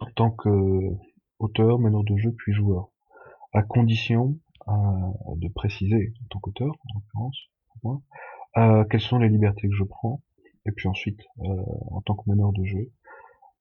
[0.00, 2.90] en tant qu'auteur, meneur de jeu, puis joueur,
[3.52, 4.72] à condition euh,
[5.38, 7.98] de préciser, en tant qu'auteur, en l'occurrence,
[8.58, 10.22] euh, quelles sont les libertés que je prends,
[10.66, 12.92] et puis ensuite, euh, en tant que meneur de jeu,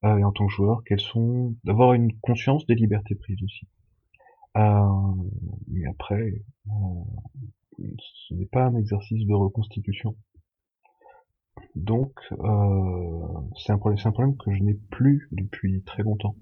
[0.03, 3.67] et en tant que joueur, quelles sont, d'avoir une conscience des libertés prises aussi.
[4.55, 6.43] Mais après,
[8.27, 10.15] ce n'est pas un exercice de reconstitution.
[11.75, 16.35] Donc, euh, c'est un, problème que je n'ai plus depuis très longtemps.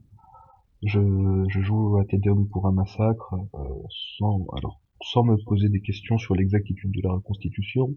[0.83, 0.99] Je,
[1.49, 3.59] joue à Tedeum pour un massacre euh,
[4.17, 7.95] sans, alors, sans me poser des questions sur l'exactitude de la reconstitution.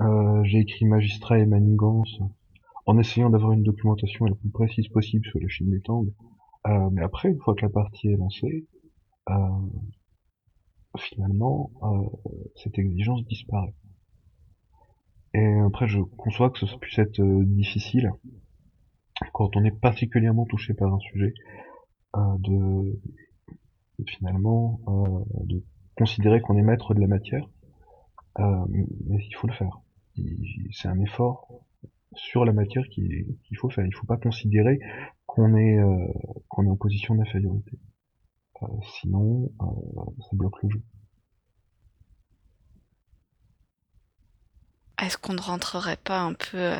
[0.00, 2.20] Euh, j'ai écrit Magistrat et Manigance
[2.86, 6.06] en essayant d'avoir une documentation la plus précise possible sur les Chine des Tang.
[6.92, 8.66] mais après, une fois que la partie est lancée,
[10.98, 11.70] finalement,
[12.56, 13.74] cette exigence disparaît.
[15.34, 18.10] Et après, je conçois que ce puisse être euh, difficile
[19.32, 21.32] quand on est particulièrement touché par un sujet
[22.16, 23.00] euh, de,
[24.06, 25.62] finalement euh, de
[25.96, 27.48] considérer qu'on est maître de la matière,
[28.38, 29.80] mais il faut le faire.
[30.72, 31.48] C'est un effort
[32.14, 33.84] sur la matière qu'il faut faire.
[33.84, 34.78] Il ne faut pas considérer
[35.26, 35.78] qu'on est
[36.48, 37.78] qu'on est en position d'infériorité.
[39.00, 40.82] Sinon, ça bloque le jeu.
[45.02, 46.76] Est-ce qu'on ne rentrerait pas un peu euh,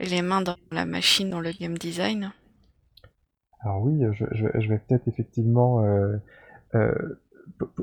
[0.00, 2.32] les mains dans la machine dans le game design?
[3.60, 6.16] Alors oui, je, vais peut-être effectivement euh,
[6.74, 7.20] euh,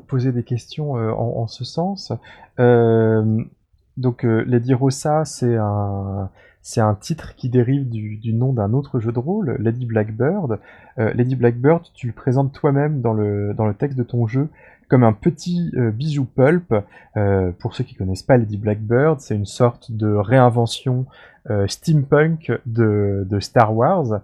[0.08, 2.12] poser des questions en, ce sens.
[2.58, 6.32] donc Lady Rossa, c'est un,
[6.68, 10.60] c'est un titre qui dérive du, nom d'un autre jeu de rôle, Lady Blackbird.
[10.98, 14.50] Lady Blackbird, tu le présentes toi-même dans le, texte de ton jeu
[14.90, 16.74] comme un petit euh, bijou pulp.
[17.16, 21.06] Euh, pour ceux qui connaissent pas Lady Blackbird, c'est une sorte de réinvention
[21.50, 24.22] euh, steampunk de, de, Star Wars.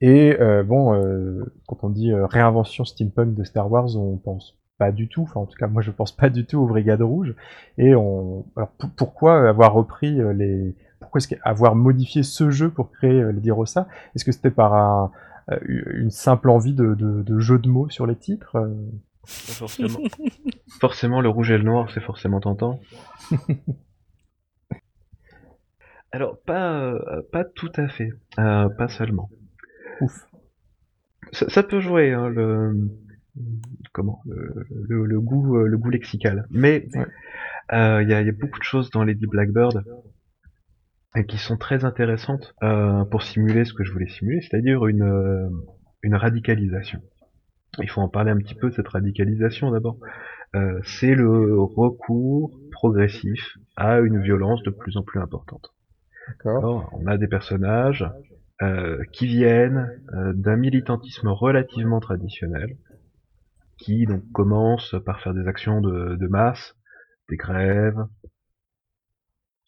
[0.00, 1.00] Et bon,
[1.66, 5.46] quand on dit réinvention steampunk de Star Wars, on pense pas du tout, enfin en
[5.46, 7.34] tout cas moi je pense pas du tout aux Brigades Rouges.
[7.78, 10.74] Et on, alors pourquoi avoir repris les,
[11.14, 15.12] pourquoi est-ce avoir modifié ce jeu pour créer Lady Rossa Est-ce que c'était par un,
[15.66, 18.56] une simple envie de, de, de, jeu de mots sur les titres
[19.24, 20.00] Forcément.
[20.80, 22.80] forcément, le rouge et le noir, c'est forcément tentant.
[26.12, 28.10] Alors, pas, euh, pas tout à fait.
[28.38, 29.30] Euh, pas seulement.
[30.00, 30.26] Ouf.
[31.32, 32.90] Ça, peut jouer, hein, le,
[33.92, 36.46] comment, le, goût, euh, le goût lexical.
[36.50, 36.98] Mais il
[37.70, 39.84] y, a, y, a, beaucoup de choses dans Lady Blackbird
[41.28, 42.54] qui sont très intéressantes
[43.10, 45.50] pour simuler ce que je voulais simuler, c'est-à-dire une,
[46.02, 47.00] une radicalisation
[47.82, 49.98] il faut en parler un petit peu de cette radicalisation d'abord.
[50.54, 55.74] Euh, c'est le recours progressif à une violence de plus en plus importante.
[56.44, 58.08] On a des personnages
[58.62, 62.76] euh, qui viennent euh, d'un militantisme relativement traditionnel,
[63.78, 66.76] qui donc commencent par faire des actions de, de masse,
[67.28, 68.06] des grèves,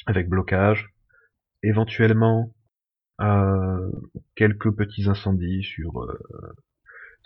[0.06, 0.94] avec blocage,
[1.66, 2.52] éventuellement
[4.34, 6.06] quelques petits incendies sur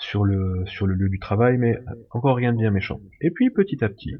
[0.00, 1.78] sur le, sur le lieu du travail, mais
[2.10, 3.00] encore rien de bien méchant.
[3.20, 4.16] Et puis petit à petit,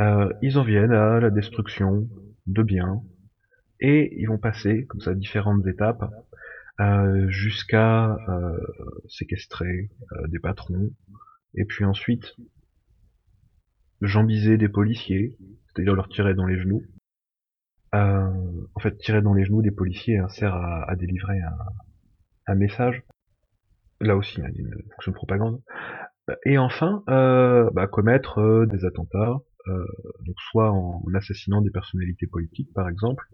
[0.00, 2.08] euh, ils en viennent à la destruction
[2.46, 3.02] de biens,
[3.80, 6.04] et ils vont passer comme ça différentes étapes
[6.80, 8.56] euh, jusqu'à euh,
[9.08, 9.90] séquestrer
[10.28, 10.90] des patrons,
[11.54, 12.36] et puis ensuite
[14.00, 16.82] jambiser des policiers, c'est-à-dire leur tirer dans les genoux.
[17.92, 21.38] En fait, tirer dans les genoux des policiers hein, sert à, délivrer
[22.46, 23.02] un message
[24.00, 25.60] là aussi, hein, une fonction de propagande.
[26.44, 29.86] Et enfin, euh, bah, commettre euh, des attentats, euh,
[30.26, 33.26] donc soit en, assassinant des personnalités politiques, par exemple,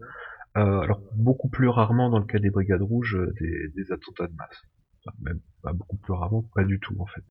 [0.53, 4.61] alors beaucoup plus rarement dans le cas des brigades rouges, des, attentats de masse.
[5.19, 7.25] même pas beaucoup plus rarement, pas du tout en fait.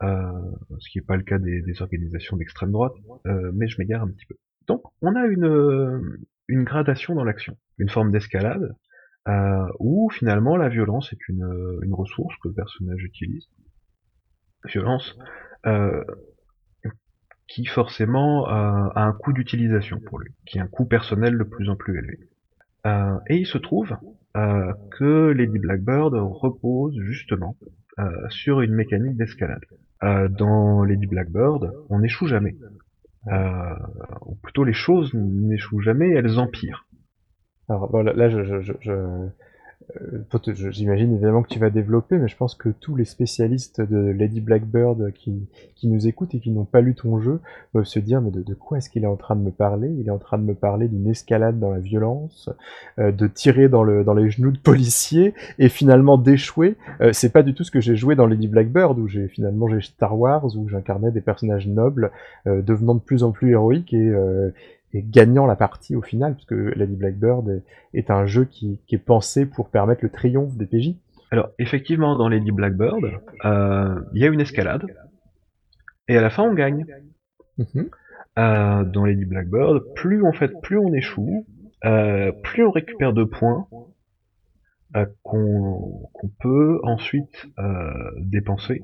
[0.00, 2.92] ce qui n'est pas le cas des, organisations d'extrême droite,
[3.24, 4.36] mais je m'égare un petit peu.
[4.68, 6.16] Donc, on a une,
[6.48, 8.74] une gradation dans l'action, une forme d'escalade,
[9.28, 13.48] euh, où finalement la violence est une, une ressource que le personnage utilise.
[14.66, 15.16] Violence
[15.66, 16.04] euh,
[17.48, 21.68] qui forcément a un coût d'utilisation pour lui, qui est un coût personnel de plus
[21.68, 22.18] en plus élevé.
[22.86, 23.96] Euh, et il se trouve
[24.36, 27.56] euh, que Lady Blackbird repose justement
[27.98, 29.64] euh, sur une mécanique d'escalade.
[30.02, 32.56] Euh, dans Lady Blackbird, on n'échoue jamais.
[33.28, 33.74] Euh,
[34.26, 36.86] ou plutôt les choses n'échouent jamais, elles empirent.
[37.68, 39.28] Alors voilà, là, je, je, je,
[40.00, 44.10] euh, j'imagine évidemment que tu vas développer, mais je pense que tous les spécialistes de
[44.10, 47.40] Lady Blackbird qui, qui nous écoutent et qui n'ont pas lu ton jeu
[47.72, 49.90] doivent se dire mais de, quoi est-ce qu'il est en train de me parler?
[50.00, 52.50] Il est en train de me parler d'une escalade dans la violence,
[52.98, 56.76] euh, de tirer dans, le, dans les genoux de policiers et finalement d'échouer.
[57.00, 59.68] Euh, c'est pas du tout ce que j'ai joué dans Lady Blackbird où j'ai finalement
[59.68, 62.10] j'ai Star Wars où j'incarnais des personnages nobles
[62.46, 64.12] euh, devenant de plus en plus héroïques et,
[64.94, 68.80] et gagnant la partie au final, parce que Lady Blackbird est, est un jeu qui,
[68.86, 70.94] qui est pensé pour permettre le triomphe des PJ.
[71.30, 73.02] Alors effectivement, dans Lady Blackbird,
[73.44, 74.86] euh, il y a une escalade,
[76.08, 76.86] et à la fin on gagne.
[77.58, 77.90] Mhm.
[78.38, 81.46] Euh, dans Lady Blackbird, plus on fait, plus on échoue,
[81.84, 83.66] euh, plus on récupère de points
[85.22, 86.08] qu'on
[86.40, 87.46] peut ensuite
[88.18, 88.82] dépenser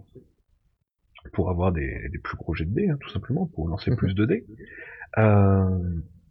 [1.32, 3.96] pour avoir des, des plus gros jets de dés, hein, tout simplement, pour lancer Mhm.
[3.96, 4.44] plus de dés.
[5.18, 5.78] Euh,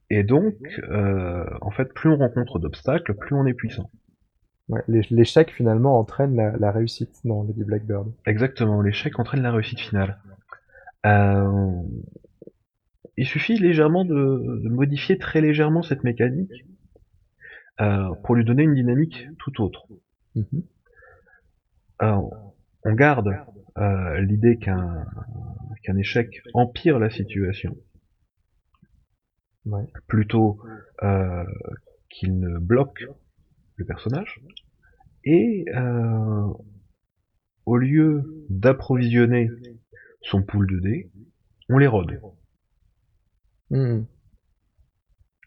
[0.10, 0.56] et donc,
[0.90, 3.90] euh, en fait, plus on rencontre d'obstacles, plus on est puissant.
[4.70, 8.12] Ouais, L'échec finalement entraîne la, la réussite dans Lady Blackbird.
[8.26, 10.20] Exactement, l'échec entraîne la réussite finale.
[11.06, 11.72] Euh,
[13.18, 16.66] il suffit légèrement de, de modifier très légèrement cette mécanique
[17.82, 19.88] euh, pour lui donner une dynamique tout autre.
[20.36, 20.64] Mhm.
[22.00, 23.30] Alors, on garde
[23.78, 25.06] euh, l'idée qu'un
[25.84, 27.76] qu'un échec empire la situation
[29.72, 29.88] Ouais.
[30.08, 30.60] plutôt
[31.04, 31.44] euh,
[32.10, 33.06] qu'il ne bloque
[33.76, 34.42] le personnage.
[35.24, 36.48] Et euh,
[37.66, 39.50] au lieu d'approvisionner
[40.22, 41.12] son pool de dés,
[41.70, 42.20] on les rôde.
[43.70, 44.06] Mhm.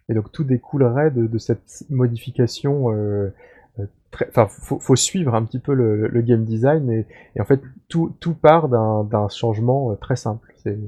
[0.08, 2.92] Et donc tout découlerait de, de cette modification.
[2.92, 3.30] Euh,
[3.78, 7.44] euh, très- faut, faut suivre un petit peu le, le game design et, et en
[7.44, 10.52] fait tout, tout part d'un changement très simple.
[10.58, 10.78] C'est,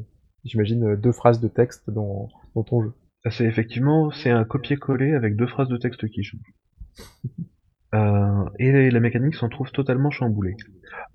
[0.44, 2.92] j'imagine, deux phrases de texte dans, dans ton jeu.
[3.24, 6.54] Ça, C'est effectivement c'est un copier-coller avec deux phrases de texte qui changent.
[7.94, 10.56] Euh, et la mécanique s'en trouve totalement chamboulée.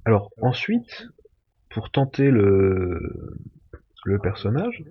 [0.06, 1.10] Alors ensuite,
[1.70, 3.02] pour tenter le,
[4.06, 4.84] le personnage,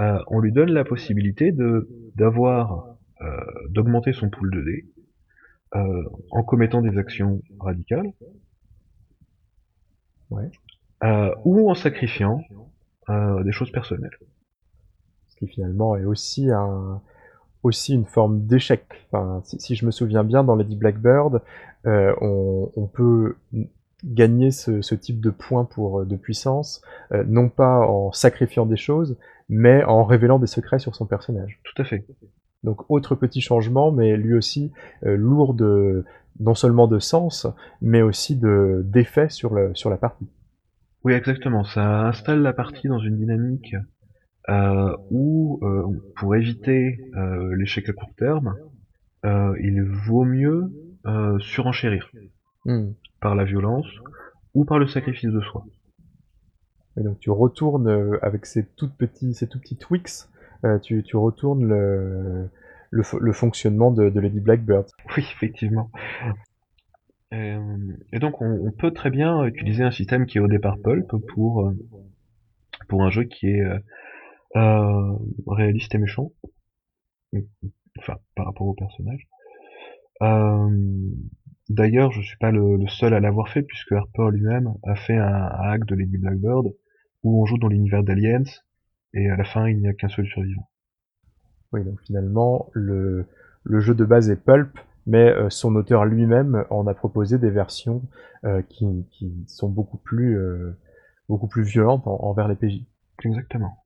[0.00, 3.40] euh, on lui donne la possibilité de d'avoir euh,
[3.70, 4.86] d'augmenter son pool de dés
[5.76, 8.12] euh, en commettant des actions radicales
[10.30, 10.50] Ouais.
[11.04, 12.40] euh, ou en sacrifiant
[13.10, 14.16] euh, des choses personnelles.
[15.34, 17.00] Qui finalement est aussi un
[17.62, 18.84] aussi une forme d'échec.
[19.10, 21.40] Enfin, si, si je me souviens bien, dans Lady Blackbird,
[21.86, 23.36] euh, on, on peut
[24.04, 26.82] gagner ce, ce type de points pour euh, de puissance,
[27.12, 29.16] euh, non pas en sacrifiant des choses,
[29.48, 31.60] mais en révélant des secrets sur son personnage.
[31.64, 32.06] Tout à fait.
[32.64, 34.72] Donc autre petit changement, mais lui aussi
[35.04, 36.04] euh, lourd de
[36.40, 37.46] non seulement de sens,
[37.80, 40.28] mais aussi de d'effet sur le sur la partie.
[41.04, 41.64] Oui, exactement.
[41.64, 43.76] Ça installe la partie dans une dynamique
[44.48, 45.84] euh, où, euh,
[46.16, 48.54] pour éviter euh, l'échec à court terme,
[49.24, 50.70] euh, il vaut mieux
[51.06, 52.10] euh, surenchérir
[52.66, 52.92] Hmm.
[53.20, 53.86] par la violence
[54.54, 55.66] ou par le sacrifice de soi.
[56.98, 60.28] Et donc tu retournes euh, avec ces toutes petits, ces tout petits tweaks,
[60.64, 62.48] euh, tu, tu retournes le,
[62.90, 64.86] le, le fonctionnement de, de Lady Blackbird.
[65.16, 65.90] Oui, effectivement.
[67.32, 71.10] Et donc, on, on peut très bien utiliser un système qui est au départ pulp
[71.34, 71.72] pour
[72.88, 73.64] pour un jeu qui est
[74.56, 75.12] euh,
[75.46, 76.30] réaliste et méchant.
[77.98, 79.26] Enfin, par rapport au personnage.
[80.22, 81.10] Euh,
[81.70, 85.16] D'ailleurs, je suis pas le, le seul à l'avoir fait, puisque Harper lui-même a fait
[85.16, 86.74] un, un hack de Lady Blackbird
[87.24, 88.44] où on joue dans l'univers d'Aliens
[89.14, 90.68] et à la fin il n'y a qu'un seul survivant.
[91.72, 93.26] Oui, donc finalement le,
[93.64, 97.50] le jeu de base est pulp, mais euh, son auteur lui-même en a proposé des
[97.50, 98.02] versions
[98.44, 100.76] euh, qui, qui sont beaucoup plus euh,
[101.28, 102.82] beaucoup plus violentes en- envers les PJ.
[103.24, 103.83] Exactement.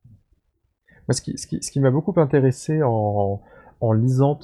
[1.13, 3.41] Ce qui, m'a beaucoup intéressé en,
[3.93, 4.39] lisant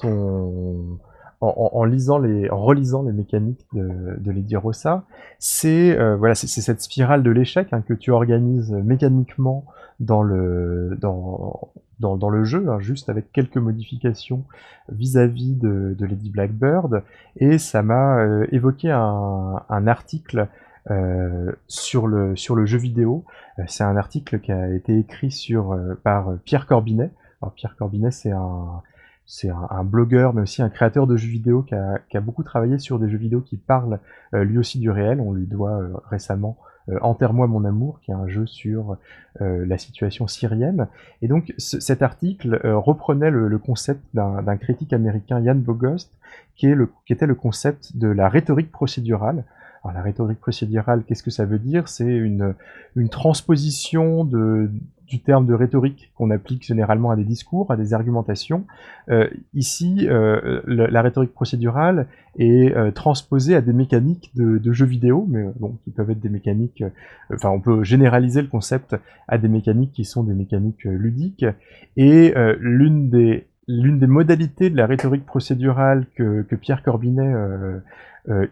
[2.18, 5.04] les, en relisant les mécaniques de, Lady Rossa,
[5.38, 9.64] c'est euh, voilà, c'est cette spirale de l'échec hein, que tu organises mécaniquement
[10.00, 14.44] dans le dans dans, le jeu, hein, juste avec quelques modifications
[14.90, 17.02] vis-à-vis de, Lady Blackbird,
[17.36, 20.48] et ça m'a euh, évoqué un, article
[21.66, 23.24] sur le sur le jeu vidéo.
[23.58, 27.10] Euh, C'est un article qui a été écrit sur euh, par euh, Pierre Corbinet.
[27.42, 28.82] Alors Pierre Corbinet, c'est un
[29.28, 32.44] c'est un, blogueur, mais aussi un créateur de jeux vidéo qui a, qui a beaucoup
[32.44, 33.98] travaillé sur des jeux vidéo qui parlent
[34.34, 35.20] euh, lui aussi du réel.
[35.20, 36.56] On lui doit euh, récemment
[37.00, 38.96] Enterre-moi mon amour, qui est un jeu sur
[39.40, 40.86] la situation syrienne.
[41.20, 46.16] Et donc cet article reprenait le, concept d'un critique américain, Jan Bogost,
[46.54, 49.42] qui, est le, qui était le concept de la rhétorique procédurale.
[49.92, 51.88] La rhétorique procédurale, qu'est-ce que ça veut dire?
[51.88, 52.54] C'est une,
[53.10, 54.24] transposition
[55.06, 58.64] du terme de rhétorique qu'on applique généralement à des discours, à des argumentations.
[59.08, 62.08] Euh, ici, euh, la, rhétorique procédurale
[62.38, 66.20] est euh, transposée à des mécaniques de, de, jeux vidéo, mais bon, qui peuvent être
[66.20, 66.82] des mécaniques.
[67.32, 68.96] enfin, on peut généraliser le concept
[69.28, 71.46] à des mécaniques qui sont des mécaniques ludiques.
[71.96, 77.32] Et l'une des modalités de la rhétorique procédurale que Pierre Corbinet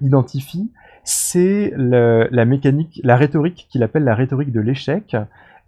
[0.00, 0.70] identifie,
[1.04, 5.16] c'est la mécanique, la rhétorique qu'il appelle la rhétorique de l'échec.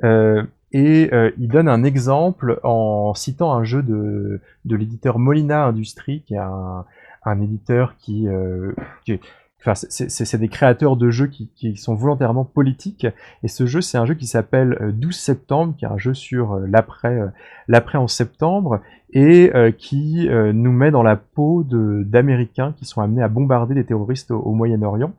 [0.04, 5.64] Euh, et euh, il donne un exemple en citant un jeu de, de l'éditeur Molina
[5.64, 6.84] Industries, qui est un,
[7.24, 8.72] un éditeur qui, euh,
[9.04, 9.20] qui
[9.60, 13.06] Enfin, c'est des créateurs de jeux qui, sont volontairement politiques.
[13.42, 16.14] Et ce jeu, c'est un jeu qui s'appelle 12 euh, septembre, qui est un jeu
[16.14, 17.18] sur euh, l'après
[17.66, 18.80] l'après en septembre,
[19.12, 24.30] et qui nous met dans la peau d'Américains qui sont amenés à bombarder des terroristes
[24.30, 25.12] au, Moyen-Orient.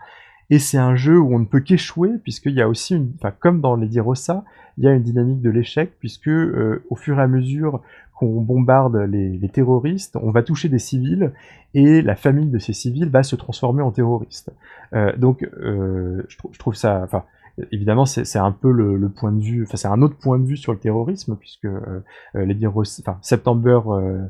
[0.50, 3.34] Et c'est un jeu où on ne peut qu'échouer, puisqu'il y a aussi une, enfin,
[3.38, 4.46] comme dans les Rossa,
[4.78, 7.82] il y a une dynamique de l'échec, puisque euh, au fur et à mesure
[8.18, 11.32] qu'on bombarde les, terroristes, on va toucher des civils,
[11.74, 14.52] et la famille de ces civils va se transformer en terroristes.
[14.94, 17.24] Euh, donc, euh, je, trouve ça, enfin,
[17.72, 20.58] évidemment, c'est un peu le, point de vue, enfin, c'est un autre point de vue
[20.58, 22.02] sur le terrorisme, puisque euh,
[22.34, 24.26] les enfin, September euh,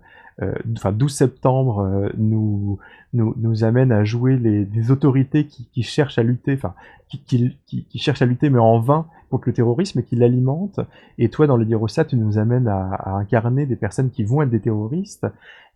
[0.75, 2.77] enfin 12 septembre euh, nous,
[3.13, 6.73] nous, nous amène à jouer les, des autorités qui, qui cherchent à lutter, enfin
[7.09, 7.19] qui,
[7.65, 10.79] qui, qui, cherchent à lutter mais en vain contre le terrorisme et qui l'alimentent.
[11.17, 14.41] Et toi, dans le Dirossa, tu nous amènes à, à, incarner des personnes qui vont
[14.41, 15.25] être des terroristes.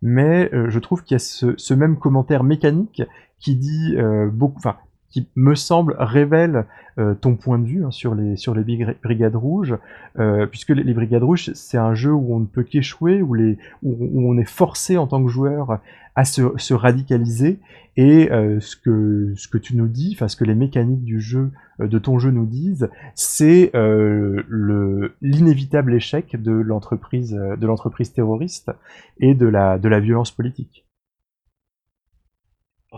[0.00, 3.02] Mais euh, je trouve qu'il y a ce, ce, même commentaire mécanique
[3.40, 3.96] qui dit
[4.32, 4.76] beaucoup, enfin
[5.12, 6.66] qui me semble révèle
[6.98, 8.64] euh, ton point de vue hein, sur les sur les
[9.02, 9.76] brigades rouges,
[10.18, 13.56] euh, puisque les, brigades rouges c'est un jeu où on ne peut qu'échouer, où les
[13.82, 15.80] où, on est forcé en tant que joueur
[16.16, 17.60] à se, se radicaliser.
[17.96, 21.20] Et euh, ce que ce que tu nous dis, enfin ce que les mécaniques du
[21.20, 28.70] jeu de ton jeu nous disent, c'est le l'inévitable échec de l'entreprise de l'entreprise terroriste
[29.18, 30.84] et de la de la violence politique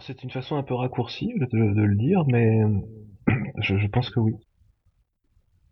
[0.01, 2.63] c'est une façon un peu raccourcie de, le dire, mais
[3.59, 4.35] je, pense que oui.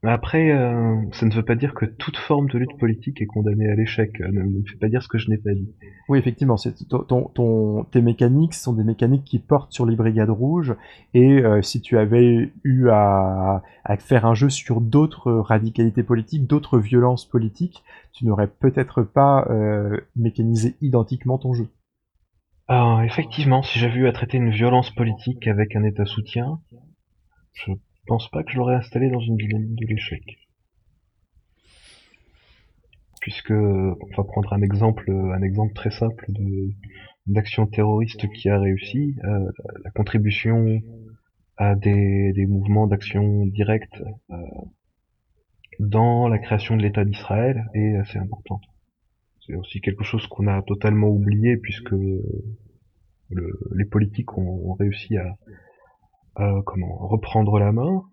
[0.05, 3.70] Après, euh, ça ne veut pas dire que toute forme de lutte politique est condamnée
[3.70, 4.20] à l'échec.
[4.20, 5.73] Euh, ne, ne fait pas dire ce que je n'ai pas dit.
[6.09, 10.75] Oui, effectivement, tes mécaniques sont des mécaniques qui portent sur les brigades rouges.
[11.14, 13.62] Et euh, si tu avais eu à
[13.99, 19.49] faire un jeu sur d'autres radicalités politiques, d'autres violences politiques, tu n'aurais peut-être pas
[20.16, 21.68] mécanisé identiquement ton jeu.
[22.73, 26.59] Alors, effectivement, si j'avais eu à traiter une violence politique avec un état soutien,
[27.53, 27.73] je
[28.07, 30.23] pense pas que je l'aurais installé dans une dynamique de l'échec.
[33.20, 36.25] Puisque, on va prendre un exemple, un exemple très simple
[37.27, 39.51] d'action terroriste qui a réussi, euh,
[39.85, 40.81] la contribution
[41.59, 44.37] à des, mouvements d'action directe euh,
[45.79, 48.62] dans la création de l'État d'Israël est assez importante.
[49.47, 51.95] C'est aussi quelque chose qu'on a totalement oublié puisque
[53.30, 55.36] les politiques ont, réussi à,
[56.64, 58.05] comment reprendre la main.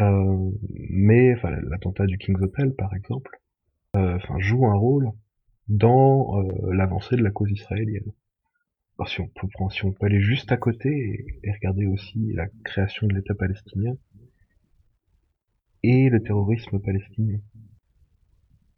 [0.00, 0.50] Euh,
[0.90, 3.40] mais enfin, l'attentat du King's Hotel, par exemple,
[3.96, 5.10] euh, enfin, joue un rôle
[5.68, 8.12] dans euh, l'avancée de la cause israélienne.
[8.98, 12.46] Alors, si on peut, si on peut aller juste à côté et, regarder aussi la
[12.64, 13.94] création de l'État palestinien
[15.82, 17.38] et le terrorisme palestinien.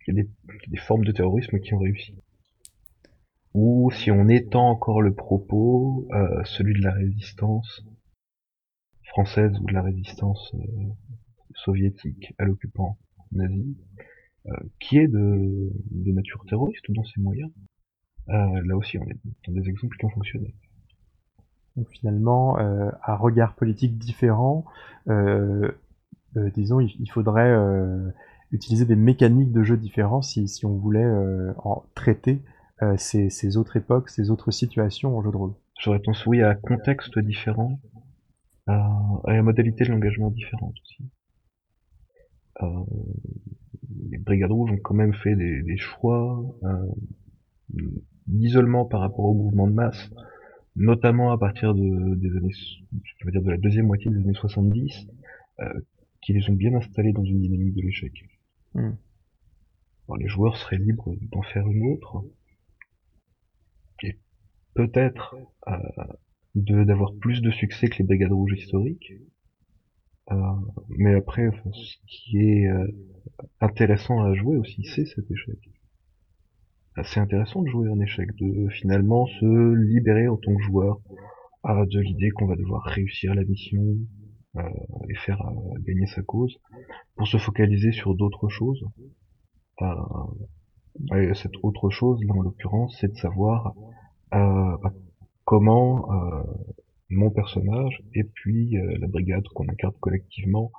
[0.09, 0.25] Il y a
[0.69, 2.15] des formes de terrorisme qui ont réussi
[3.55, 7.85] ou si on étend encore le propos, euh, celui de la résistance
[9.05, 10.59] française ou de la résistance euh,
[11.55, 12.99] soviétique à l'occupant
[13.33, 13.77] nazi,
[14.47, 17.51] euh, qui est de, nature terroriste dans ses moyens.
[18.29, 20.55] là aussi, on est dans des exemples qui ont fonctionné.
[21.77, 24.65] Donc finalement, à regard politique différent,
[26.35, 27.55] disons, il, faudrait
[28.53, 31.07] utiliser des mécaniques de jeu différents si, si on voulait
[31.59, 32.41] en traiter
[32.83, 35.55] euh, ces, autres époques, ces autres situations en jeu de rôle.
[35.81, 37.81] J'aurais tendance, oui, à contexte différent,
[38.69, 38.89] à,
[39.25, 41.03] à modalité de l'engagement différente aussi.
[42.63, 42.85] Euh,
[44.11, 46.87] les Brigades Rouges ont quand même fait des, choix euh,
[48.29, 50.11] d'isolement par rapport au mouvement de masse,
[50.77, 52.53] notamment à partir de, des années,
[53.03, 55.09] je veux dire de la deuxième moitié des années 70,
[55.61, 55.81] euh,
[56.23, 58.13] qui les ont bien installés dans une dynamique de l'échec.
[58.75, 58.93] Hmm.
[60.19, 62.25] les joueurs seraient libres d'en faire une autre,
[64.75, 65.75] peut-être euh,
[66.55, 69.13] d'avoir plus de succès que les brigades rouges historiques,
[70.91, 72.69] mais après, ce qui est
[73.61, 75.59] intéressant à jouer aussi, c'est cet échec.
[77.05, 81.01] C'est intéressant de jouer un échec, de finalement se libérer en tant que joueur
[81.65, 83.83] de l'idée qu'on va devoir réussir la mission
[84.57, 84.63] euh,
[85.09, 86.59] et faire euh, gagner sa cause,
[87.19, 88.85] pour se focaliser sur d'autres choses.
[89.83, 93.75] Euh, cette autre chose, là en l'occurrence, c'est de savoir
[94.33, 94.93] bah,
[95.45, 96.09] comment
[97.09, 100.73] mon personnage et puis la brigade qu'on incarne collectivement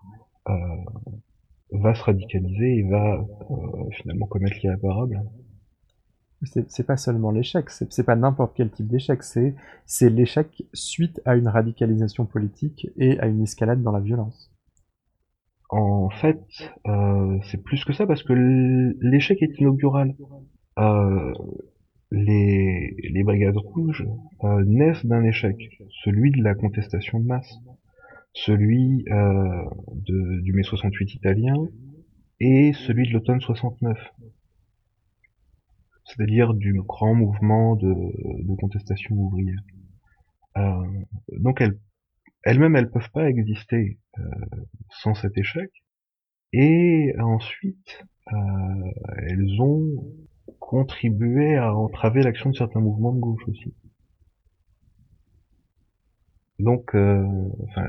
[1.72, 3.26] va se radicaliser et va
[3.92, 5.22] finalement commettre l'irréparable
[6.44, 11.48] c'est pas seulement l'échec, c'est pas n'importe quel type d'échec, c'est l'échec suite à une
[11.48, 14.49] radicalisation politique et à une escalade dans la violence.
[15.70, 16.42] En fait,
[16.88, 18.34] euh, c'est plus que ça parce que
[19.02, 20.16] l'échec est inaugural.
[20.80, 21.34] Euh,
[22.12, 24.06] les, les brigades rouges
[24.44, 25.58] euh, naissent d'un échec,
[26.04, 27.60] celui de la contestation de masse,
[28.34, 29.64] celui euh,
[29.94, 31.56] de, du mai 68 italien
[32.40, 33.98] et celui de l'automne 69
[36.10, 39.60] c'est-à-dire du grand mouvement de, contestation ouvrière.
[40.58, 40.86] Euh,
[41.38, 41.78] donc elles,
[42.44, 44.24] elles-mêmes, elles peuvent pas exister euh,
[44.90, 45.72] sans cet échec.
[46.54, 48.36] Et ensuite, euh,
[49.28, 50.04] elles ont
[50.60, 53.74] contribué à entraver l'action de certains mouvements de gauche aussi.
[56.60, 57.88] Donc, enfin,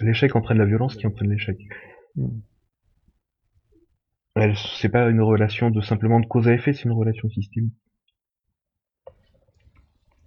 [0.00, 1.58] l'échec entraîne la violence qui entraîne l'échec.
[2.16, 2.28] Hmm
[4.78, 7.74] c'est pas une relation de simplement de cause à effet, c'est une relation systémique.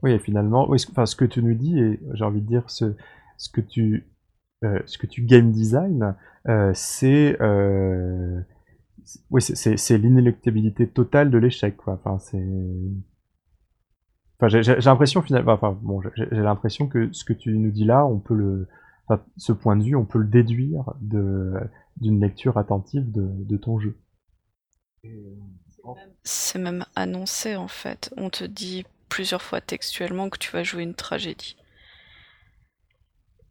[0.04, 2.70] Oui, et finalement, oui, enfin, ce que tu nous dis, et j'ai envie de dire,
[2.70, 2.96] ce,
[3.38, 4.10] ce que tu,
[4.64, 6.16] euh, ce que tu game design,
[6.48, 8.42] euh, c'est, euh,
[9.30, 9.42] oui,
[9.90, 11.76] l'inéluctabilité totale de l'échec.
[11.88, 12.44] Enfin, c'est,
[14.40, 18.06] enfin, j'ai l'impression finalement, enfin, bon, j'ai l'impression que ce que tu nous dis là,
[18.06, 18.68] on peut le,
[19.38, 21.54] ce point de vue, on peut le déduire de
[22.02, 23.98] d'une lecture attentive de, ton jeu.
[26.24, 28.14] C'est même annoncé en fait.
[28.18, 31.56] On te dit plusieurs fois textuellement que tu vas jouer une tragédie.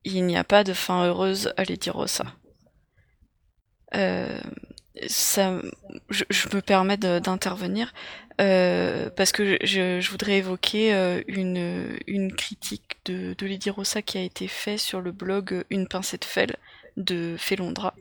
[0.08, 2.26] Il n'y a pas de fin heureuse à Lady Rosa.
[3.96, 4.38] Euh,
[5.08, 5.60] ça,
[6.10, 7.92] je, me permets d'intervenir
[8.40, 14.46] euh, parce que je, voudrais évoquer euh, une, critique de, Lady Rosa qui a été
[14.46, 16.52] faite sur le blog Une pincée de
[16.96, 17.92] de Felondra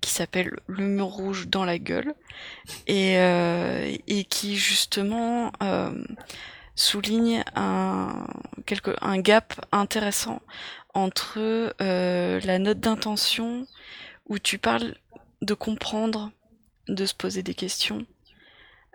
[0.00, 2.12] qui s'appelle Le mur rouge dans la gueule
[2.88, 3.96] et, euh,
[4.28, 5.52] qui justement
[6.74, 8.26] souligne un,
[9.18, 10.40] gap intéressant
[10.94, 13.66] entre euh, la note d'intention
[14.28, 14.94] où tu parles
[15.42, 16.30] de comprendre,
[16.88, 18.06] de se poser des questions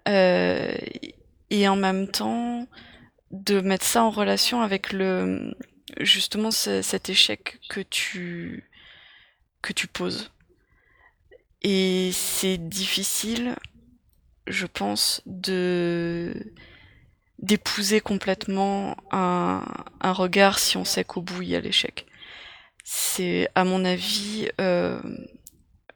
[0.05, 2.65] et en même temps
[3.32, 5.53] de mettre ça en relation avec le
[5.99, 8.69] justement cet échec que tu
[9.61, 10.32] que tu poses.
[11.63, 13.55] Et c'est difficile,
[14.45, 16.53] je pense, de
[17.39, 19.63] d'épouser complètement un,
[20.01, 22.05] un, regard si on sait qu'au bout il y a l'échec.
[22.83, 24.99] C'est, à mon avis, euh,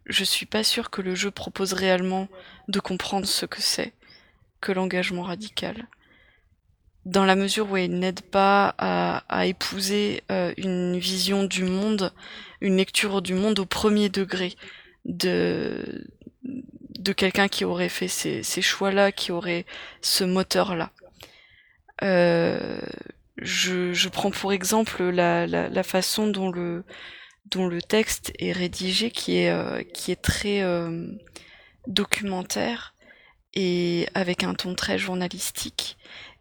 [0.05, 2.27] je suis pas sûre que le jeu propose réellement
[2.67, 3.93] de comprendre ce que c'est
[4.59, 5.87] que l'engagement radical.
[7.05, 12.13] Dans la mesure où il n'aide pas à, à épouser euh, une vision du monde
[12.61, 14.55] une lecture du monde au premier degré
[15.05, 16.05] de,
[16.43, 19.65] de quelqu'un qui aurait fait ces, ces choix-là, qui aurait
[20.01, 20.91] ce moteur-là.
[22.03, 22.79] Euh,
[23.37, 26.83] je, je, prends pour exemple la, la, la, façon dont le,
[27.45, 31.07] dont le texte est rédigé, qui est, euh, qui est très euh,
[31.87, 32.93] documentaire
[33.53, 35.97] et avec un ton très journalistique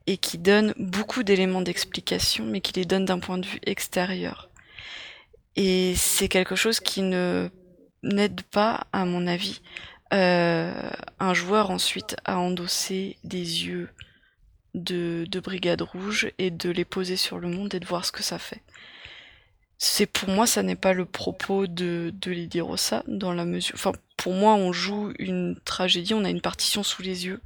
[0.06, 4.50] et qui donne beaucoup d'éléments d'explication, mais qui les donne d'un point de vue extérieur.
[5.56, 7.50] Et c'est quelque chose qui ne
[8.02, 9.61] n'aide pas, à mon avis,
[10.12, 13.90] euh, un joueur ensuite à endosser des yeux
[14.75, 18.12] de, de Brigade Rouge et de les poser sur le monde et de voir ce
[18.12, 18.62] que ça fait.
[19.79, 23.75] C'est pour moi, ça n'est pas le propos de, de Rossa, dans la mesure.
[23.75, 27.41] Enfin, pour moi, on joue une tragédie, on a une partition sous les yeux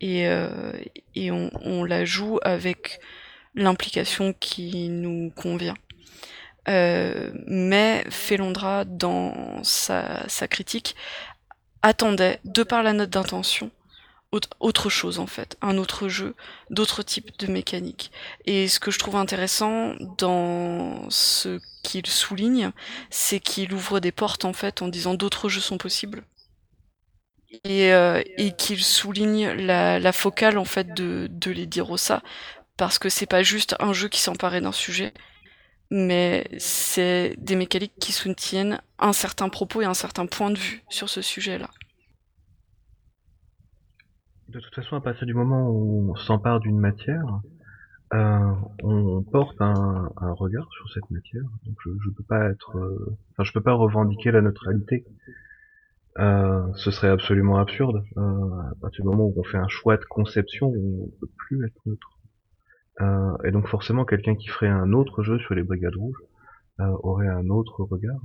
[0.00, 0.72] et, euh,
[1.16, 3.00] on la joue avec
[3.54, 5.74] l'implication qui nous convient.
[6.68, 10.94] Euh, mais Felondra, dans sa, critique,
[11.82, 13.70] attendait, de par la note d'intention,
[14.60, 16.34] autre chose en fait, un autre jeu,
[16.70, 18.10] d'autres types de mécaniques.
[18.44, 22.72] Et ce que je trouve intéressant dans ce qu'il souligne,
[23.10, 26.24] c'est qu'il ouvre des portes en fait en disant d'autres jeux sont possibles.
[27.64, 32.22] Et, euh, et qu'il souligne la, la, focale en fait de, de Lady Rossa,
[32.76, 35.14] parce que c'est pas juste un jeu qui s'emparait d'un sujet,
[35.90, 40.84] mais c'est des mécaniques qui soutiennent un certain propos et un certain point de vue
[40.90, 41.70] sur ce sujet-là.
[44.48, 47.40] De toute façon, à partir du moment où on s'empare d'une matière,
[48.14, 51.42] euh, on porte un, regard sur cette matière.
[51.66, 55.04] Donc je, je peux pas être, euh, enfin je peux pas revendiquer la neutralité.
[56.18, 58.02] Euh, ce serait absolument absurde.
[58.16, 61.80] à partir du moment où on fait un choix de conception, on peut plus être
[61.84, 62.18] neutre.
[63.44, 66.22] et donc forcément, quelqu'un qui ferait un autre jeu sur les brigades rouges
[66.78, 68.20] aurait un autre regard.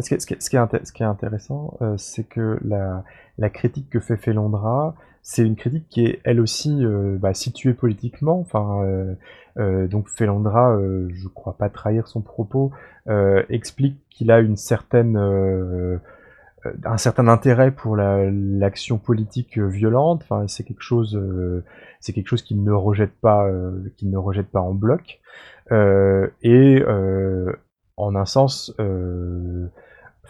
[0.00, 6.06] Ce qui, est, intéressant, c'est que la, critique que fait Felondra, c'est une critique qui
[6.06, 8.40] est elle aussi euh, bah, située politiquement.
[8.40, 9.14] Enfin, euh,
[9.58, 10.78] euh, donc Félandra,
[11.08, 12.72] je crois pas trahir son propos,
[13.48, 15.16] explique qu'il a une certaine
[16.84, 20.22] un certain intérêt pour l'action politique violente.
[20.22, 21.20] Enfin, c'est quelque chose,
[22.00, 23.50] c'est quelque chose qu'il ne rejette pas,
[23.96, 25.20] qu'il ne rejette pas en bloc.
[25.70, 26.84] et
[27.96, 28.74] en un sens,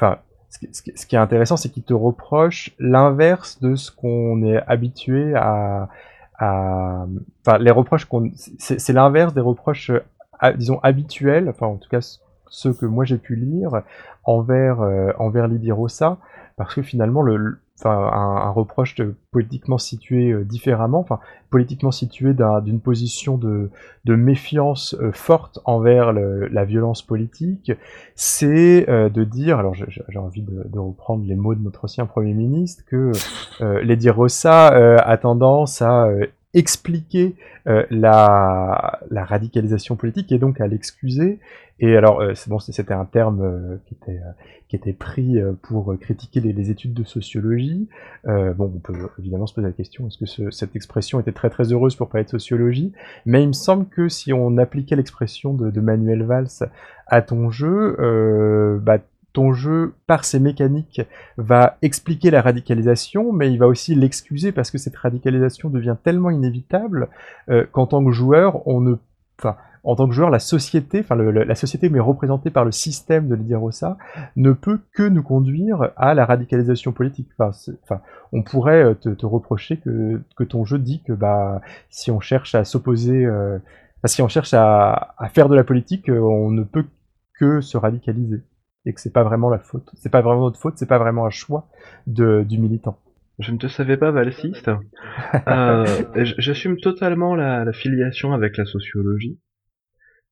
[0.00, 5.34] enfin, ce qui, est intéressant, c'est qu'il te reproche l'inverse de ce qu'on est habitué
[5.34, 5.88] à,
[6.42, 8.30] Enfin, les reproches qu'on...
[8.34, 9.92] C'est l'inverse des reproches,
[10.56, 12.00] disons, habituels, enfin, en tout cas,
[12.48, 13.82] ceux que moi j'ai pu lire,
[14.24, 16.16] envers, euh, envers Lydie Rossa,
[16.56, 18.96] parce que finalement, le, un, reproche
[19.30, 21.20] politiquement situé euh, différemment, enfin,
[21.50, 23.70] politiquement situé d'une position de,
[24.04, 27.72] de méfiance euh, forte envers la violence politique,
[28.14, 32.06] c'est euh, de dire, alors j'ai envie de, de, reprendre les mots de notre ancien
[32.06, 33.12] Premier ministre, que
[33.60, 36.08] Lady Rossa a tendance à
[36.54, 37.36] expliquer
[37.68, 41.38] euh, la, la, radicalisation politique et donc à l'excuser.
[41.78, 44.20] Et alors, euh, bon, c'était un terme euh, qui, était,
[44.68, 47.88] qui était pris pour critiquer les, les, études de sociologie.
[48.24, 51.50] bon, on peut évidemment se poser la question est-ce que ce, cette expression était très
[51.50, 52.92] très heureuse pour parler de sociologie?
[53.26, 56.68] Mais il me semble que si on appliquait l'expression de, de, Manuel Valls
[57.06, 57.96] à ton jeu,
[58.82, 58.98] bah,
[59.32, 61.02] ton jeu, par ses mécaniques,
[61.36, 66.30] va expliquer la radicalisation, mais il va aussi l'excuser parce que cette radicalisation devient tellement
[66.30, 67.08] inévitable
[67.48, 72.50] euh, qu'en tant que joueur, en tant que joueur, la société, la société mais représentée
[72.50, 73.96] par le système de Lydia Rossa,
[74.36, 77.28] ne peut que nous conduire à la radicalisation politique.
[78.32, 82.64] On pourrait euh, te, reprocher que, ton jeu dit que bah si on cherche à
[82.64, 83.58] s'opposer, euh,
[84.06, 86.86] si on cherche à, faire de la politique, on ne peut
[87.38, 88.42] que se radicaliser
[88.86, 91.26] et que c'est pas vraiment la faute, c'est pas vraiment notre faute, c'est pas vraiment
[91.26, 91.68] un choix
[92.06, 92.98] de, du militant.
[93.38, 94.70] Je ne te savais pas valsiste.
[95.48, 95.86] euh,
[96.38, 99.38] J'assume totalement la, la, filiation avec la sociologie,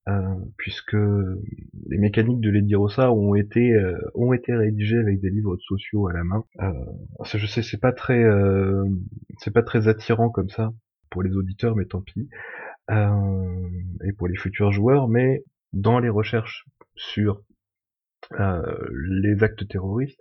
[0.09, 5.31] euh, puisque les mécaniques de Lady Rossa ont été euh, ont été rédigées avec des
[5.31, 6.45] livres sociaux à la main.
[6.61, 6.73] Euh,
[7.25, 8.85] je sais, c'est pas très euh,
[9.39, 10.73] c'est pas très attirant comme ça
[11.11, 12.29] pour les auditeurs, mais tant pis.
[12.91, 13.69] Euh,
[14.05, 17.43] et pour les futurs joueurs, mais dans les recherches sur
[18.33, 20.21] les actes terroristes,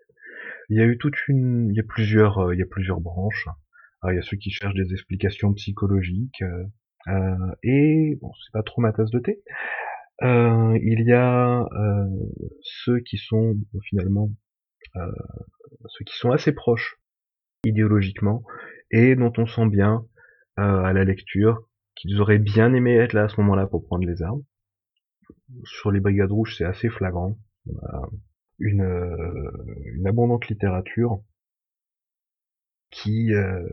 [0.69, 2.99] il y a eu toute une, il y a plusieurs, euh, il y a plusieurs
[2.99, 3.47] branches.
[4.05, 6.43] il y a ceux qui cherchent des explications psychologiques
[7.07, 9.41] euh, et bon, c'est pas trop ma tasse de thé.
[10.21, 11.65] il y a
[12.61, 14.29] ceux qui sont finalement
[15.87, 16.99] ceux qui sont assez proches
[17.63, 18.43] idéologiquement
[18.91, 20.05] et dont on sent bien
[20.57, 24.21] à la lecture qu'ils auraient bien aimé être là à ce moment-là pour prendre les
[24.21, 24.43] armes.
[25.63, 27.37] Sur les brigades rouges, c'est assez flagrant
[28.59, 29.51] une, euh,
[29.93, 31.21] une abondante littérature
[32.89, 33.67] qui, euh,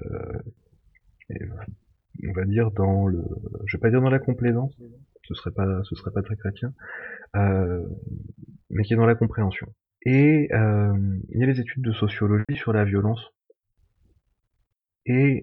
[1.30, 3.24] on va dire dans le,
[3.66, 4.76] je vais pas dire dans la complaisance,
[5.22, 6.74] ce serait pas, ce serait pas très chrétien,
[7.36, 7.86] euh,
[8.70, 9.68] mais qui est dans la compréhension.
[10.06, 13.32] Et il y a les études de sociologie sur la violence.
[15.06, 15.42] Et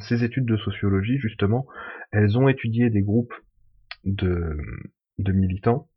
[0.00, 1.68] ces études de sociologie, justement,
[2.10, 3.34] elles ont étudié des groupes
[4.02, 4.58] de
[5.18, 5.88] militants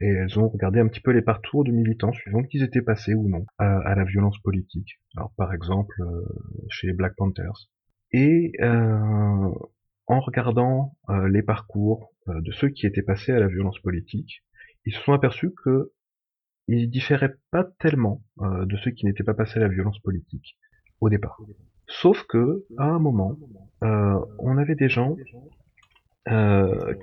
[0.00, 3.14] et elles ont regardé un petit peu les parcours de militants suivant qu'ils étaient passés
[3.14, 4.98] ou non à, la violence politique.
[5.16, 6.22] Alors par exemple euh,
[6.68, 7.68] chez Black Panthers.
[8.12, 9.50] Et euh,
[10.06, 14.42] en regardant euh, les parcours de ceux qui étaient passés à la violence politique,
[14.86, 15.92] ils se sont aperçus que
[16.68, 20.56] ils différaient pas tellement de ceux qui n'étaient pas passés à la violence politique
[21.00, 21.40] au départ.
[21.88, 23.36] Sauf que à un moment,
[23.80, 25.16] on avait des gens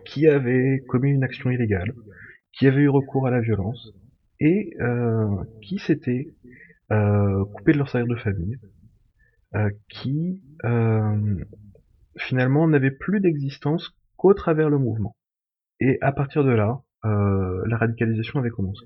[0.05, 1.93] qui avaient commis une action illégale,
[2.57, 3.91] qui avait eu recours à la violence
[4.39, 6.35] et euh, qui s'étaient
[6.91, 8.57] euh, coupés de leur salaire de famille,
[9.55, 10.41] euh, qui
[12.17, 15.15] finalement n'avaient plus d'existence qu'au travers le mouvement.
[15.79, 18.85] Et à partir de là, la radicalisation avait commencé.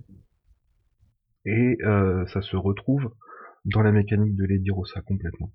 [1.45, 1.77] Et
[2.27, 3.13] ça se retrouve
[3.65, 5.51] dans la mécanique de Lady Rossa complètement.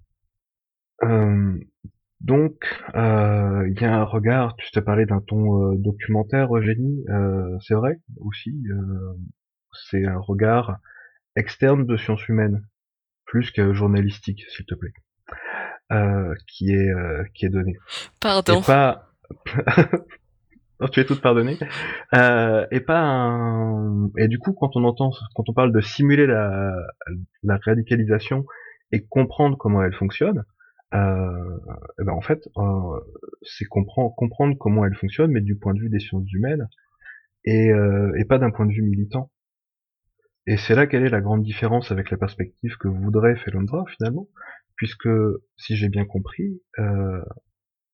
[2.21, 2.55] Donc,
[2.95, 7.59] euh, il y a un regard, tu te parlais d'un ton euh, documentaire, Eugénie, euh,
[7.61, 8.55] c'est vrai aussi,
[9.91, 10.79] c'est un regard
[11.37, 12.67] externe de sciences humaines,
[13.27, 14.93] plus que journalistique, s'il te plaît,
[16.49, 16.93] qui est
[17.35, 17.77] qui est donné.
[18.21, 18.61] Pardon.
[18.61, 19.11] Et pas...
[20.93, 21.59] tu es toute pardonnée.
[22.13, 24.09] et pas un...
[24.17, 26.73] Et du coup, quand on entend, quand on parle de simuler la,
[27.43, 28.47] la radicalisation
[28.91, 30.45] et comprendre comment elle fonctionne,
[30.97, 31.59] euh,
[31.99, 33.01] ben en fait, euh,
[33.43, 36.69] c'est comprendre, comment elle fonctionne, mais du point de vue des sciences humaines,
[37.45, 39.31] et, euh, et pas d'un point de vue militant.
[40.47, 44.29] Et c'est là quelle est la grande différence avec la perspective que voudrait Felondra finalement,
[44.77, 45.09] puisque
[45.57, 46.61] si j'ai bien compris,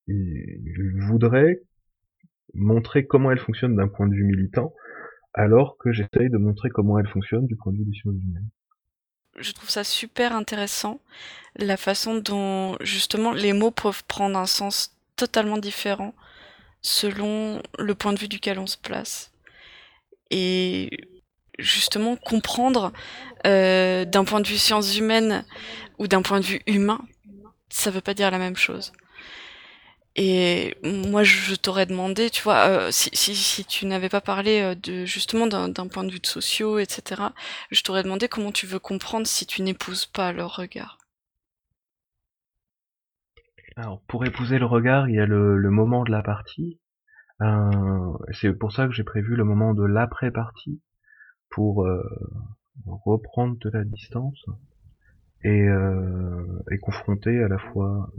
[0.06, 1.62] il voudrait
[2.54, 4.74] montrer comment elle fonctionne d'un point de vue militant,
[5.34, 8.50] alors que j'essaye de montrer comment elle fonctionne du point de vue des sciences humaines
[9.36, 11.00] je trouve ça super intéressant,
[11.56, 16.14] la façon dont justement les mots peuvent prendre un sens totalement différent
[16.80, 19.30] selon le point de vue duquel on se place.
[20.30, 20.90] Et
[21.58, 22.92] justement comprendre
[23.46, 25.44] euh, d'un point de vue sciences humaines
[25.98, 27.00] ou d'un point de vue humain,
[27.68, 28.92] ça veut pas dire la même chose.
[30.14, 35.06] Et moi, je t'aurais demandé, tu vois, euh, si, tu n'avais pas parlé euh, de
[35.06, 37.22] justement d'un point de vue de sociaux, etc.,
[37.70, 40.98] je t'aurais demandé comment tu veux comprendre si tu n'épouses pas leur regard.
[43.76, 46.78] Alors, pour épouser le regard, il y a le, moment de la partie.
[47.40, 50.82] Euh, c'est pour ça que j'ai prévu le moment de l'après-partie,
[51.48, 51.86] pour
[52.86, 54.44] reprendre de la distance
[55.44, 55.66] et,
[56.70, 58.10] et confronter à la fois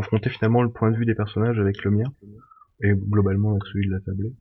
[0.00, 2.12] confronter finalement le point de vue des personnages avec le mien,
[2.82, 4.32] et globalement avec celui de la tablée.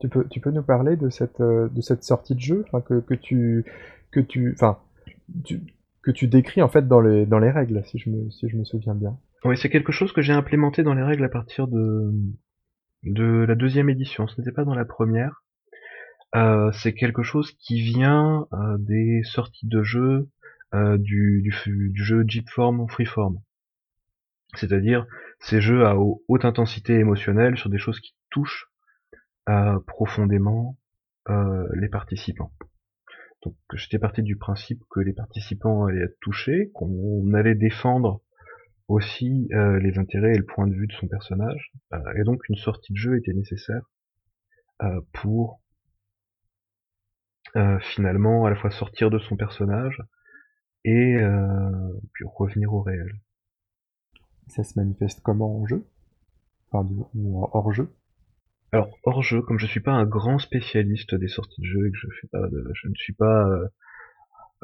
[0.00, 3.00] Tu peux, tu peux nous parler de cette, euh, de cette sortie de jeu que,
[3.00, 3.64] que tu,
[4.10, 4.78] que tu, enfin,
[6.02, 8.56] que tu décris en fait dans les, dans les règles, si je me, si je
[8.58, 9.16] me souviens bien.
[9.44, 12.12] Oui, c'est quelque chose que j'ai implémenté dans les règles à partir de,
[13.04, 14.26] de la deuxième édition.
[14.28, 15.42] Ce n'était pas dans la première.
[16.34, 20.28] Euh, c'est quelque chose qui vient euh, des sorties de jeu
[20.74, 23.40] euh, du, du, du, jeu Jeepform Freeform.
[24.56, 25.06] C'est-à-dire
[25.38, 28.66] ces jeux à haute intensité émotionnelle sur des choses qui touchent
[29.48, 30.76] euh, profondément
[31.28, 32.52] euh, les participants.
[33.44, 38.22] Donc j'étais parti du principe que les participants allaient être touchés, qu'on allait défendre
[38.88, 41.72] aussi les intérêts et le point de vue de son personnage,
[42.16, 43.82] et donc une sortie de jeu était nécessaire
[45.12, 45.60] pour
[47.80, 50.02] finalement à la fois sortir de son personnage,
[50.84, 51.70] et euh,
[52.12, 53.12] puis revenir au réel.
[54.48, 55.86] Ça se manifeste comment en jeu?
[56.70, 57.94] Enfin, ou hors jeu?
[58.72, 61.90] Alors hors jeu, comme je suis pas un grand spécialiste des sorties de jeu et
[61.90, 62.42] que je fais pas,
[62.74, 63.66] je ne suis pas euh,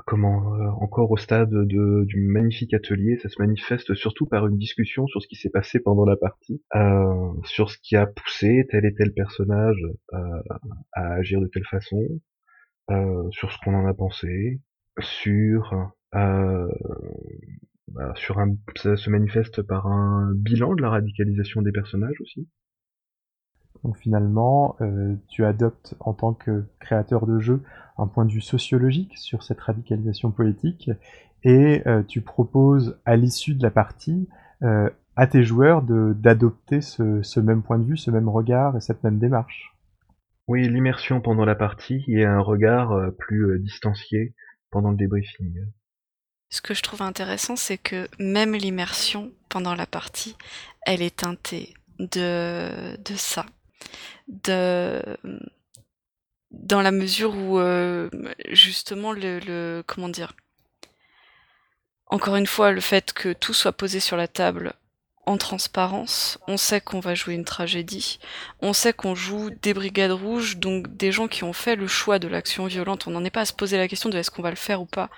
[0.06, 4.58] comment euh, encore au stade de, du magnifique atelier, ça se manifeste surtout par une
[4.58, 8.66] discussion sur ce qui s'est passé pendant la partie, euh, sur ce qui a poussé
[8.70, 9.80] tel et tel personnage
[10.12, 10.42] euh,
[10.92, 12.06] à agir de telle façon,
[13.30, 14.60] sur ce qu'on en a pensé,
[14.98, 15.84] sur euh,
[18.14, 22.48] sur un, ça se manifeste par un bilan de la radicalisation des personnages aussi.
[23.84, 27.62] Donc finalement, euh, tu adoptes en tant que créateur de jeu
[27.96, 30.90] un point de vue sociologique sur cette radicalisation politique
[31.44, 34.28] et euh, tu proposes à l'issue de la partie
[34.62, 38.80] euh, à tes joueurs d'adopter ce, ce, même point de vue, ce même regard et
[38.80, 39.74] cette même démarche.
[40.46, 44.34] Oui, l'immersion pendant la partie et un regard euh, plus distancié
[44.70, 45.66] pendant le débriefing.
[46.50, 50.36] Ce que je trouve intéressant, c'est que même l'immersion pendant la partie,
[50.82, 53.46] elle est teintée de, de ça.
[54.28, 55.00] De,
[56.50, 58.10] dans la mesure où, euh,
[58.48, 60.32] justement, le, le, Comment dire
[62.06, 64.74] Encore une fois, le fait que tout soit posé sur la table
[65.26, 68.18] en transparence, on sait qu'on va jouer une tragédie,
[68.60, 72.18] on sait qu'on joue des brigades rouges, donc des gens qui ont fait le choix
[72.18, 74.42] de l'action violente, on n'en est pas à se poser la question de est-ce qu'on
[74.42, 75.10] va le faire ou pas,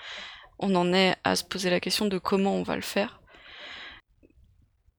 [0.63, 3.21] on en est à se poser la question de comment on va le faire.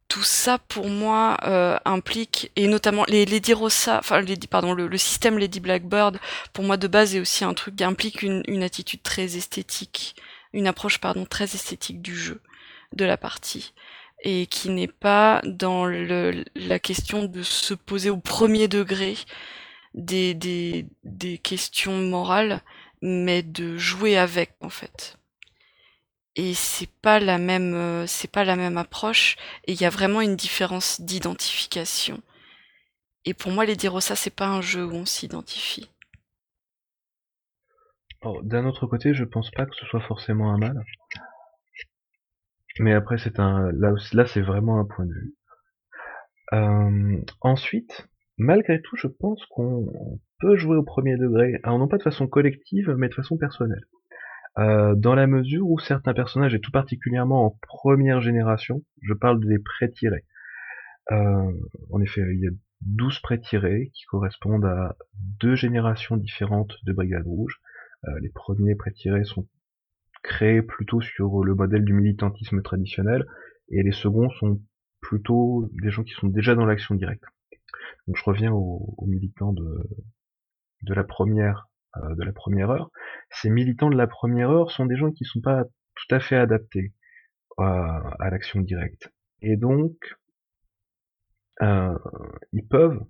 [0.09, 6.20] Tout ça, pour moi, euh, implique, et notamment les Rossa, enfin, le, système Lady Blackbird,
[6.51, 10.16] pour moi, de base, est aussi un truc qui implique une, attitude très esthétique,
[10.51, 12.41] une approche, pardon, très esthétique du jeu,
[12.91, 13.74] de la partie,
[14.22, 19.16] et qui n'est pas dans la question de se poser au premier degré
[19.95, 20.86] des
[21.41, 22.61] questions morales,
[23.01, 25.18] mais de jouer avec, en fait
[26.36, 29.90] et c'est pas la même euh, c'est pas la même approche et il y a
[29.90, 32.20] vraiment une différence d'identification.
[33.26, 35.90] Et pour moi les ça c'est pas un jeu où on s'identifie.
[38.44, 40.82] D'un autre côté, je pense pas que ce soit forcément un mal.
[42.80, 45.36] Mais après, c'est un, là, là c'est vraiment un point de vue.
[46.54, 48.08] Euh, ensuite,
[48.38, 52.28] malgré tout, je pense qu'on peut jouer au premier degré, alors non pas de façon
[52.28, 53.86] collective, mais de façon personnelle.
[54.60, 59.43] Euh, dans la mesure où certains personnages, et tout particulièrement en première génération, je parle
[59.45, 60.26] des pré-tirés.
[61.12, 61.51] Euh,
[61.89, 62.51] en effet, il y a
[62.82, 64.95] 12 pré-tirés qui correspondent à
[65.39, 67.62] deux générations différentes de Brigade Rouge.
[68.06, 69.47] Euh, les premiers pré-tirés sont
[70.22, 73.26] créés plutôt sur le modèle du militantisme traditionnel,
[73.70, 74.62] et les seconds sont
[75.01, 77.26] plutôt des gens qui sont déjà dans l'action directe.
[78.08, 79.89] Donc je reviens aux, militants de,
[80.84, 81.68] de la première
[81.98, 82.91] euh, de la première heure.
[83.30, 85.66] Ces militants de la première heure sont des gens qui sont pas
[85.96, 86.91] tout à fait adaptés
[87.60, 89.14] euh, à l'action directe.
[89.41, 89.96] Et donc
[91.62, 91.98] euh,
[92.52, 93.04] ils peuvent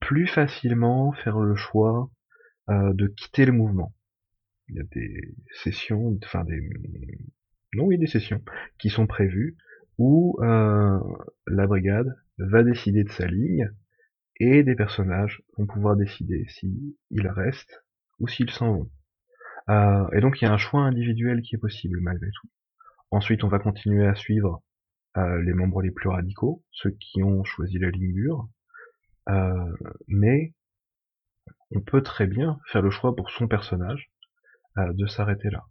[0.00, 2.10] plus facilement faire le choix
[2.68, 3.92] de quitter le mouvement.
[4.68, 6.58] Il y a des sessions, enfin des
[7.74, 8.42] non oui des sessions
[8.78, 9.58] qui sont prévues
[9.98, 13.70] où la brigade va décider de sa ligne
[14.38, 17.82] et des personnages vont pouvoir décider s'ils restent
[18.18, 18.90] ou s'ils s'en vont.
[19.68, 22.48] Euh, et donc il y a un choix individuel qui est possible malgré tout.
[23.10, 24.62] Ensuite on va continuer à suivre
[25.16, 28.48] euh, les membres les plus radicaux, ceux qui ont choisi la ligne dure,
[30.08, 30.52] mais
[31.70, 34.10] on peut très bien faire le choix pour son personnage
[34.76, 35.64] de s'arrêter là.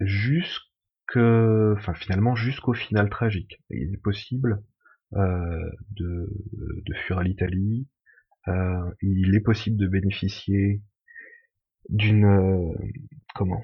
[0.00, 3.60] jusqu'à enfin finalement jusqu'au final tragique.
[3.70, 4.79] Il est possible euh,
[5.12, 6.32] de,
[6.86, 7.86] de, fuir à l'Italie.
[8.48, 10.80] Euh, il est possible de bénéficier
[11.88, 12.72] d'une euh,
[13.34, 13.62] comment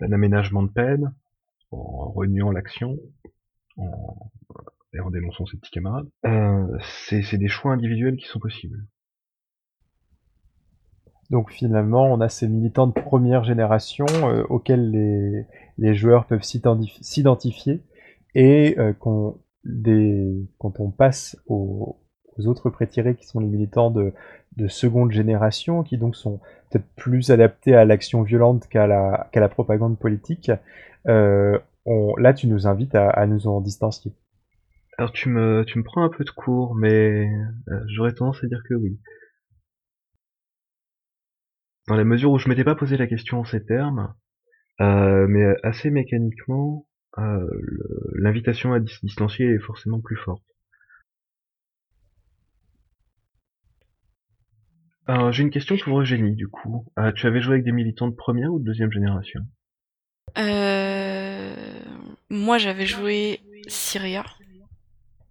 [0.00, 1.14] d'un aménagement de peine
[1.70, 2.98] en reniant l'action
[3.76, 4.30] en,
[4.94, 6.08] et en dénonçant ses petits camarades.
[7.10, 8.86] c'est des choix individuels qui sont possibles.
[11.30, 15.44] Donc finalement, on a ces militants de première génération euh, auxquels les,
[15.78, 17.82] les, joueurs peuvent s'identifier
[18.34, 18.92] et euh,
[19.66, 22.00] des, quand on passe aux,
[22.36, 24.12] aux autres prétirés qui sont les militants de,
[24.56, 26.40] de, seconde génération, qui donc sont
[26.70, 30.50] peut-être plus adaptés à l'action violente qu'à la, propagande politique,
[31.08, 34.12] euh, on, là tu nous invites à, à, nous en distancier.
[34.98, 37.28] Alors tu me, tu me prends un peu de cours, mais
[37.68, 38.98] euh, j'aurais tendance à dire que oui
[41.86, 44.14] dans la mesure où je m'étais pas posé la question en ces termes,
[44.80, 46.86] euh, mais assez mécaniquement,
[47.18, 47.46] euh,
[48.14, 50.42] l'invitation à distancier est forcément plus forte.
[55.30, 56.84] J'ai une question pour Eugénie, du coup.
[56.98, 59.40] Euh, tu avais joué avec des militants de première ou de deuxième génération?
[62.28, 64.24] Moi, j'avais joué Syria.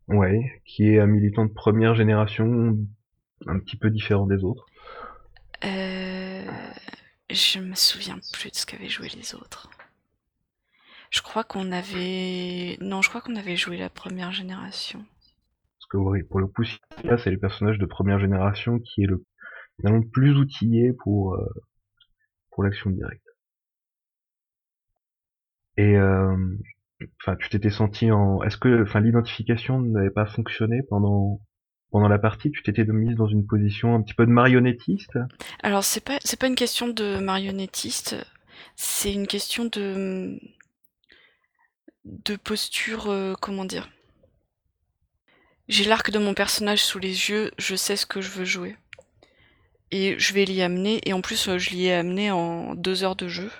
[0.07, 2.77] Ouais, qui est un militant de première génération,
[3.47, 4.65] un petit peu différent des autres.
[5.63, 6.45] Euh,
[7.29, 9.69] je me souviens plus de ce qu'avaient joué les autres.
[11.15, 12.77] Je crois qu'on avait...
[12.81, 14.99] Non, je crois qu'on avait joué la première génération.
[14.99, 16.63] Parce que oui, pour le coup,
[17.05, 19.23] là, c'est les personnages de première génération qui est le
[20.11, 21.47] plus outillé pour, euh,
[22.51, 23.25] pour l'action directe.
[25.77, 26.35] Et euh,
[27.21, 28.43] enfin, tu t'étais senti en.
[28.43, 31.39] Est-ce que, enfin, l'identification n'avait pas fonctionné pendant
[31.91, 35.17] pendant la partie, tu t'étais mise dans une position un petit peu de marionnettiste?
[35.63, 38.17] Alors c'est pas c'est pas une question de marionnettiste,
[38.75, 40.37] c'est une question de
[42.05, 43.89] de posture euh, comment dire.
[45.67, 48.77] J'ai l'arc de mon personnage sous les yeux, je sais ce que je veux jouer.
[49.91, 53.03] Et je vais l'y amener, et en plus euh, je l'y ai amené en deux
[53.03, 53.51] heures de jeu.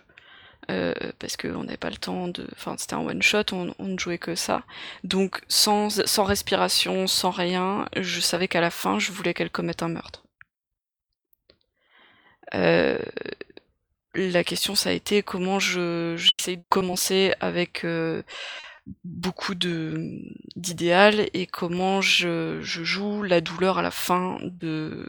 [0.72, 2.48] Euh, parce qu'on n'avait pas le temps de...
[2.54, 4.64] Enfin, c'était un one-shot, on, ne jouait que ça.
[5.04, 9.84] Donc, sans, sans respiration, sans rien, je savais qu'à la fin, je voulais qu'elle commette
[9.84, 10.24] un meurtre.
[14.16, 18.24] La question, ça a été comment je j'essaie de commencer avec euh,
[19.04, 20.22] beaucoup de
[20.56, 25.08] d'idéal et comment je, je joue la douleur à la fin de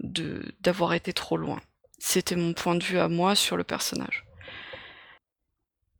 [0.00, 1.60] d'avoir été trop loin.
[1.98, 4.24] C'était mon point de vue à moi sur le personnage.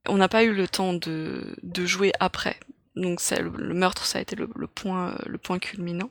[0.09, 2.59] On n'a pas eu le temps de, de jouer après.
[2.97, 6.11] Donc le, le, meurtre, ça a été le, point, le point culminant.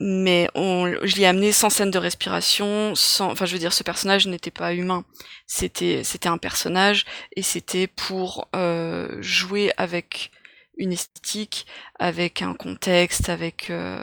[0.00, 3.82] Mais on, je l'ai amené sans scène de respiration, sans, enfin je veux dire, ce
[3.82, 5.04] personnage n'était pas humain.
[5.46, 7.04] C'était, c'était un personnage
[7.36, 10.30] et c'était pour euh, jouer avec
[10.76, 11.66] une esthétique,
[11.98, 14.02] avec un contexte, avec euh,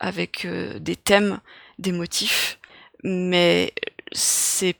[0.00, 1.40] avec euh, des thèmes,
[1.78, 2.58] des motifs.
[3.02, 3.72] Mais
[4.12, 4.76] c'est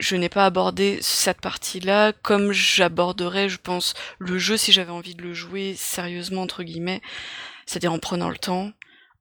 [0.00, 5.14] je n'ai pas abordé cette partie-là comme j'aborderais, je pense, le jeu si j'avais envie
[5.14, 7.02] de le jouer sérieusement, entre guillemets,
[7.66, 8.72] c'est-à-dire en prenant le temps,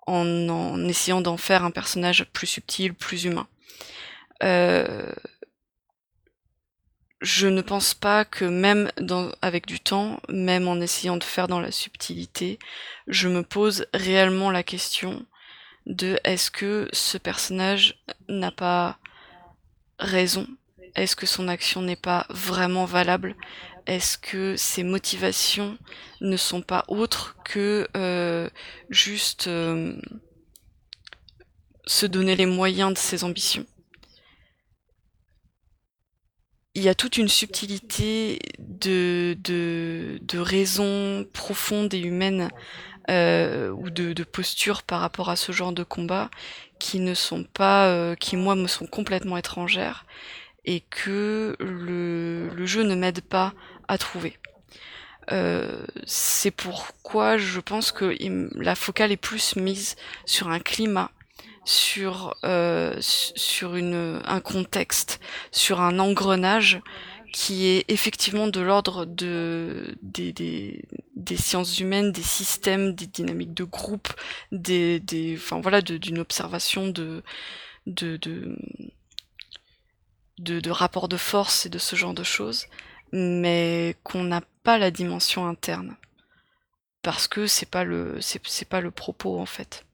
[0.05, 3.47] en, essayant d'en faire un personnage plus subtil, plus humain.
[4.43, 5.11] Euh,
[7.21, 8.91] je ne pense pas que même
[9.41, 12.59] avec du temps, même en essayant de faire dans la subtilité,
[13.07, 15.25] je me pose réellement la question
[15.85, 18.99] de est-ce que ce personnage n'a pas
[19.99, 20.47] raison?
[20.95, 23.35] Est-ce que son action n'est pas vraiment valable?
[23.87, 25.77] Est-ce que ses motivations
[26.21, 28.49] ne sont pas autres que euh,
[28.89, 29.95] juste euh,
[31.85, 33.65] se donner les moyens de ses ambitions?
[36.73, 39.37] Il y a toute une subtilité de,
[40.33, 42.49] raisons profondes et humaines
[43.09, 46.31] euh, ou de, de posture par rapport à ce genre de combat
[46.79, 50.05] qui ne sont pas, qui moi me sont complètement étrangères
[50.65, 53.53] et que le jeu ne m'aide pas
[53.87, 54.37] à trouver.
[55.31, 58.15] Euh, c'est pourquoi je pense que
[58.55, 61.11] la focale est plus mise sur un climat
[61.65, 65.19] sur euh, sur une un contexte,
[65.51, 66.79] sur un engrenage
[67.33, 73.65] qui est effectivement de l'ordre de des, des, sciences humaines, des systèmes, des dynamiques de
[73.65, 74.07] groupe,
[74.53, 77.23] des, des enfin voilà, d'une observation de
[77.87, 78.57] de, de
[80.37, 82.67] de de rapports de force et de ce genre de choses,
[83.15, 85.95] mais qu'on n'a pas la dimension interne
[87.01, 89.85] parce que c'est pas le c'est pas le propos en fait.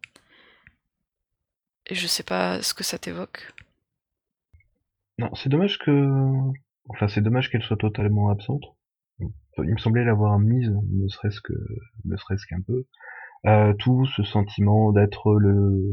[1.87, 3.53] Et je sais pas ce que ça t'évoque.
[5.19, 5.91] Non, c'est dommage que.
[6.89, 8.63] Enfin, c'est dommage qu'elle soit totalement absente.
[9.57, 11.53] Il me semblait l'avoir mise, ne serait-ce que,
[12.05, 12.85] ne serait-ce qu'un peu.
[13.45, 15.91] Euh, tout ce sentiment d'être le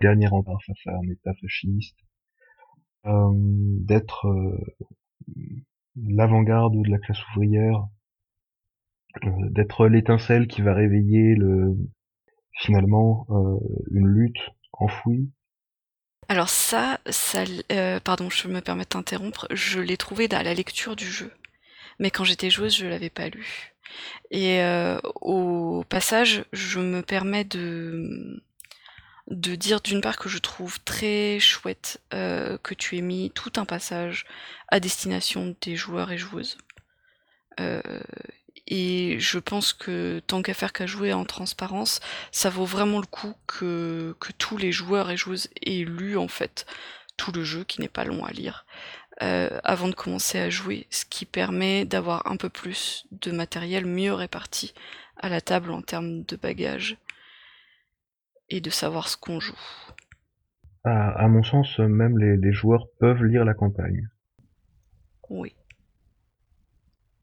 [0.00, 1.96] dernier rempart face à un État fasciste,
[3.06, 4.58] euh, d'être euh,
[5.96, 7.86] l'avant-garde de la classe ouvrière,
[9.24, 11.76] euh, d'être l'étincelle qui va réveiller le
[12.52, 13.58] finalement euh,
[13.90, 15.30] une lutte enfoui
[16.28, 20.54] Alors ça, ça euh, pardon, je me permets de t'interrompre, je l'ai trouvé dans la
[20.54, 21.32] lecture du jeu.
[21.98, 23.72] Mais quand j'étais joueuse, je l'avais pas lu.
[24.30, 24.60] Et
[25.22, 28.42] au passage, je me permets de
[29.28, 33.52] de dire d'une part que je trouve très chouette euh, que tu aies mis tout
[33.56, 34.24] un passage
[34.68, 36.58] à destination des joueurs et joueuses.
[38.68, 42.00] Et je pense que tant qu'à faire qu'à jouer en transparence,
[42.32, 46.28] ça vaut vraiment le coup que, que tous les joueurs et joueuses aient lu en
[46.28, 46.66] fait
[47.16, 48.66] tout le jeu, qui n'est pas long à lire,
[49.22, 53.86] euh, avant de commencer à jouer, ce qui permet d'avoir un peu plus de matériel
[53.86, 54.74] mieux réparti
[55.16, 56.98] à la table en termes de bagages
[58.48, 59.58] et de savoir ce qu'on joue.
[60.84, 64.08] À, mon sens, même les joueurs peuvent lire la campagne.
[65.28, 65.56] Oui.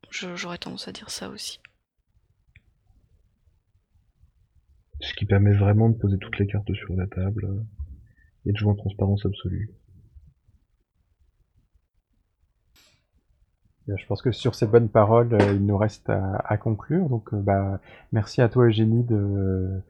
[0.10, 1.60] J'aurais tendance à dire ça aussi.
[5.02, 7.62] Ce qui permet vraiment de poser toutes les cartes sur la table euh,
[8.46, 9.72] et de jouer en transparence absolue.
[13.88, 17.10] Je pense que sur ces bonnes paroles, euh, il nous reste à, conclure.
[17.10, 17.82] Donc, euh, bah,
[18.14, 19.82] merci à toi, Eugénie, de,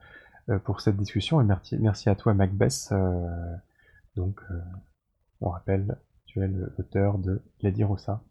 [0.65, 2.93] pour cette discussion et merci, merci à toi, Macbeth.
[4.15, 4.39] donc,
[5.41, 8.21] on rappelle, tu es l'auteur de Lady Rossa.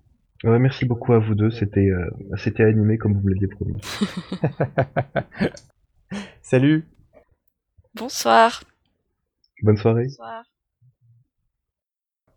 [0.44, 3.80] Ouais, merci beaucoup à vous deux, c'était euh, c'était animé comme vous l'aviez promis.
[6.42, 6.84] Salut
[7.94, 8.64] Bonsoir
[9.62, 10.04] Bonne soirée.
[10.04, 10.44] Bonsoir.